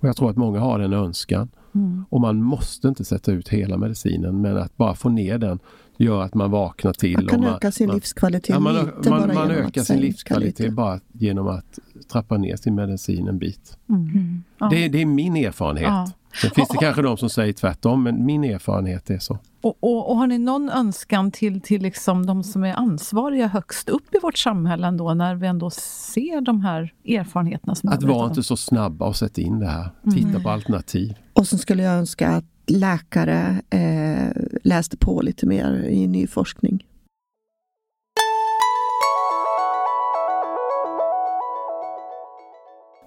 [0.00, 1.48] Och Jag tror att många har den önskan.
[1.74, 2.04] Mm.
[2.10, 5.58] Och man måste inte sätta ut hela medicinen men att bara få ner den
[5.96, 7.16] gör att man vaknar till.
[7.16, 10.00] Man kan man, öka sin man, livskvalitet ja, man, lite man, bara man ökar sin
[10.00, 10.72] livskvalitet lite.
[10.72, 11.78] bara genom att
[12.12, 13.78] trappa ner sin medicin en bit.
[13.88, 14.42] Mm.
[14.58, 14.68] Ja.
[14.68, 15.88] Det, det, är min erfarenhet.
[15.88, 16.10] Ja.
[16.40, 19.38] Sen finns det kanske de som säger tvärtom, men min erfarenhet är så.
[19.68, 23.88] Och, och, och, har ni någon önskan till, till liksom de som är ansvariga högst
[23.88, 27.74] upp i vårt samhälle ändå, när vi ändå ser de här erfarenheterna?
[27.74, 29.90] Som att vara inte så snabba och sätta in det här.
[30.14, 30.42] Titta mm.
[30.42, 31.14] på alternativ.
[31.32, 36.84] Och så skulle jag önska att läkare eh, läste på lite mer i ny forskning.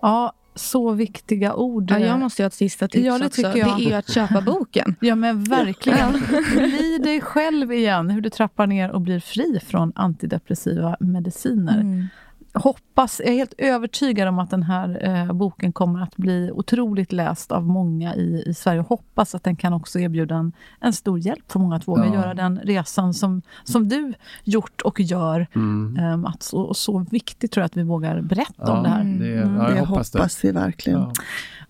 [0.01, 1.91] Ja, så viktiga ord.
[1.91, 3.41] Ja, jag måste ha ett sista tips ja, det också.
[3.41, 3.77] Jag.
[3.77, 4.95] Det är att köpa boken.
[4.99, 6.11] Ja, men verkligen.
[6.53, 8.09] Bli dig själv igen.
[8.09, 11.79] Hur du trappar ner och blir fri från antidepressiva mediciner.
[11.79, 12.07] Mm
[12.53, 17.11] hoppas, jag är helt övertygad om att den här eh, boken kommer att bli otroligt
[17.11, 18.81] läst av många i, i Sverige.
[18.81, 22.13] Hoppas att den kan också erbjuda en, en stor hjälp för många att våga ja.
[22.13, 26.23] göra den resan som, som du gjort och gör, mm.
[26.25, 26.31] eh.
[26.53, 29.03] Och, och, så viktigt tror jag att vi vågar berätta ja, om det här.
[29.03, 29.55] Det, mm.
[29.55, 31.13] ja, det hoppas, hoppas vi verkligen.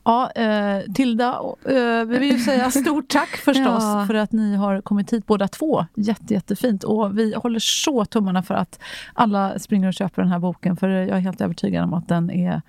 [0.04, 4.06] Ja, eh, Tilda, eh, vi vill säga stort tack förstås ja.
[4.08, 5.86] för att ni har kommit hit båda två.
[5.95, 6.84] Jätte, jättefint.
[6.84, 8.80] Och vi håller så tummarna för att
[9.14, 10.78] alla springer och köper den här boken.
[10.78, 12.62] För jag är helt övertygad om att den är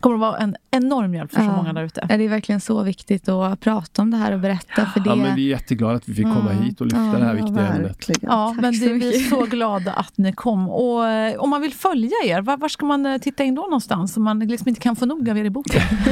[0.00, 2.06] kommer att vara en enorm hjälp för så många där ute.
[2.08, 4.86] Det är verkligen så viktigt att prata om det här och berätta.
[4.86, 5.10] För det...
[5.10, 6.62] Ja, men vi är jätteglada att vi fick komma mm.
[6.62, 8.08] hit och lyfta ja, det här viktiga ja, ämnet.
[8.22, 10.68] Ja, Tack men det, vi är så glada att ni kom.
[10.68, 13.62] Och eh, om man vill följa er, var, var, ska man eh, titta in då
[13.62, 14.16] någonstans?
[14.16, 15.82] Om man liksom inte kan få nog av er i boken.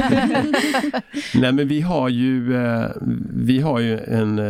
[1.33, 2.89] Nej, men vi har ju, eh,
[3.33, 4.41] vi har ju en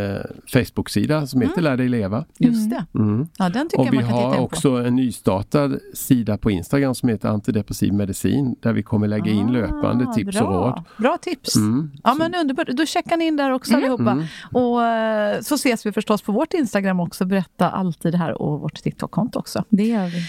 [0.47, 1.63] Facebook-sida som heter mm.
[1.63, 2.25] Lär dig leva.
[2.37, 2.85] Just det.
[2.95, 3.27] Mm.
[3.37, 4.29] Ja, den tycker och jag man kan titta in på.
[4.31, 9.07] Vi har också en nystartad sida på Instagram som heter Antidepressiv medicin där vi kommer
[9.07, 10.47] lägga lägga in löpande ah, tips bra.
[10.47, 10.83] och råd.
[10.97, 11.55] Bra tips!
[11.55, 13.83] Mm, ja men underbart, då checkar ni in där också mm.
[13.83, 14.11] allihopa.
[14.11, 14.25] Mm.
[14.53, 18.59] Och eh, så ses vi förstås på vårt Instagram också, berätta alltid det här och
[18.59, 19.63] vårt TikTok-konto också.
[19.69, 20.21] Det gör vi.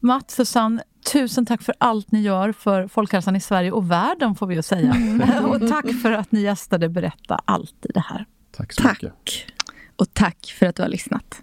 [0.00, 0.82] Mats, Susanne,
[1.12, 4.62] tusen tack för allt ni gör för folkhälsan i Sverige och världen får vi ju
[4.62, 4.92] säga.
[4.92, 5.44] Mm.
[5.44, 8.26] och tack för att ni gästade Berätta alltid det här.
[8.56, 9.02] Tack så tack.
[9.02, 9.52] mycket.
[9.96, 11.42] Och tack för att du har lyssnat.